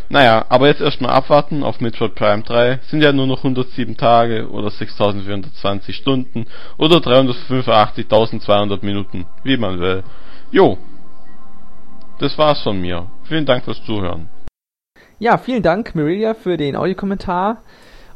Naja, 0.08 0.44
aber 0.48 0.68
jetzt 0.68 0.80
erstmal 0.80 1.12
abwarten 1.12 1.62
auf 1.64 1.80
Metroid 1.80 2.14
Prime 2.14 2.42
3. 2.42 2.80
Sind 2.88 3.02
ja 3.02 3.12
nur 3.12 3.26
noch 3.26 3.38
107 3.38 3.96
Tage 3.96 4.48
oder 4.50 4.70
6420 4.70 5.96
Stunden 5.96 6.46
oder 6.78 6.98
385.200 6.98 8.84
Minuten, 8.84 9.26
wie 9.42 9.56
man 9.56 9.80
will. 9.80 10.04
Jo. 10.52 10.78
Das 12.18 12.38
war's 12.38 12.62
von 12.62 12.80
mir. 12.80 13.06
Vielen 13.24 13.46
Dank 13.46 13.64
fürs 13.64 13.82
Zuhören. 13.84 14.28
Ja, 15.18 15.38
vielen 15.38 15.62
Dank, 15.62 15.94
Mirilia, 15.94 16.34
für 16.34 16.56
den 16.56 16.76
Audiokommentar. 16.76 17.62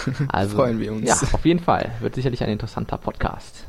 Also, 0.30 0.58
freuen 0.58 0.80
wir 0.80 0.94
uns. 0.94 1.08
Ja, 1.08 1.16
auf 1.16 1.46
jeden 1.46 1.60
Fall. 1.60 1.92
Wird 2.00 2.16
sicherlich 2.16 2.44
ein 2.44 2.50
interessanter 2.50 2.98
Podcast. 2.98 3.66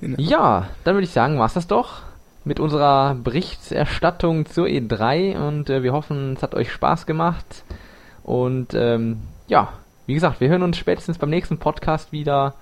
Genau. 0.00 0.16
Ja, 0.18 0.68
dann 0.84 0.94
würde 0.94 1.04
ich 1.04 1.12
sagen, 1.12 1.38
war's 1.38 1.54
das 1.54 1.66
doch 1.66 2.02
mit 2.44 2.58
unserer 2.58 3.14
Berichterstattung 3.14 4.46
zur 4.46 4.66
E3 4.66 5.36
und 5.46 5.70
äh, 5.70 5.82
wir 5.82 5.92
hoffen, 5.92 6.34
es 6.36 6.42
hat 6.42 6.54
euch 6.54 6.72
Spaß 6.72 7.06
gemacht. 7.06 7.62
Und 8.22 8.74
ähm, 8.74 9.22
ja, 9.48 9.72
wie 10.06 10.14
gesagt, 10.14 10.40
wir 10.40 10.48
hören 10.48 10.62
uns 10.62 10.78
spätestens 10.78 11.18
beim 11.18 11.30
nächsten 11.30 11.58
Podcast 11.58 12.12
wieder. 12.12 12.54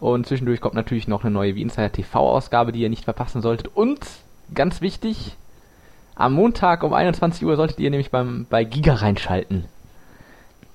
Und 0.00 0.26
zwischendurch 0.26 0.60
kommt 0.60 0.74
natürlich 0.74 1.08
noch 1.08 1.24
eine 1.24 1.30
neue 1.30 1.54
Wie 1.54 1.62
Insider 1.62 1.92
TV-Ausgabe, 1.92 2.72
die 2.72 2.80
ihr 2.80 2.88
nicht 2.88 3.04
verpassen 3.04 3.42
solltet. 3.42 3.68
Und 3.74 4.00
ganz 4.54 4.80
wichtig, 4.80 5.36
am 6.14 6.34
Montag 6.34 6.82
um 6.82 6.92
21 6.92 7.44
Uhr 7.44 7.56
solltet 7.56 7.78
ihr 7.78 7.90
nämlich 7.90 8.10
beim, 8.10 8.46
bei 8.48 8.64
Giga 8.64 8.94
reinschalten. 8.94 9.66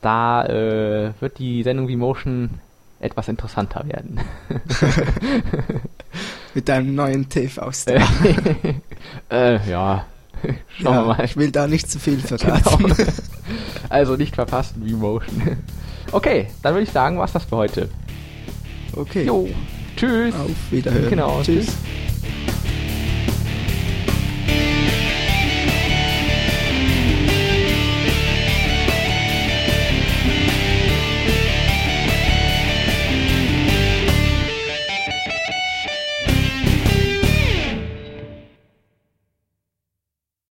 Da 0.01 0.45
äh, 0.45 1.13
wird 1.19 1.39
die 1.39 1.63
Sendung 1.63 1.87
V-Motion 1.87 2.59
etwas 2.99 3.27
interessanter 3.27 3.85
werden. 3.87 4.19
Mit 6.53 6.69
einem 6.69 6.95
neuen 6.95 7.27
TV-Star. 7.27 8.01
äh, 9.31 9.69
ja, 9.69 10.05
schauen 10.77 10.93
ja, 10.93 11.01
wir 11.01 11.05
mal. 11.05 11.25
Ich 11.25 11.37
will 11.37 11.51
da 11.51 11.67
nicht 11.67 11.89
zu 11.89 11.99
viel 11.99 12.19
verraten. 12.19 12.83
Genau. 12.83 12.95
Also 13.89 14.15
nicht 14.15 14.35
verpassen, 14.35 14.81
V-Motion. 14.89 15.57
Okay, 16.11 16.47
dann 16.61 16.73
würde 16.73 16.83
ich 16.83 16.91
sagen, 16.91 17.17
war's 17.17 17.33
das 17.33 17.45
für 17.45 17.57
heute. 17.57 17.89
Okay, 18.93 19.23
Jo, 19.25 19.49
tschüss. 19.97 20.33
auf 20.35 20.49
Wiederhören. 20.71 21.09
Genau, 21.09 21.41
Tschüss. 21.41 21.65
tschüss. 21.65 21.75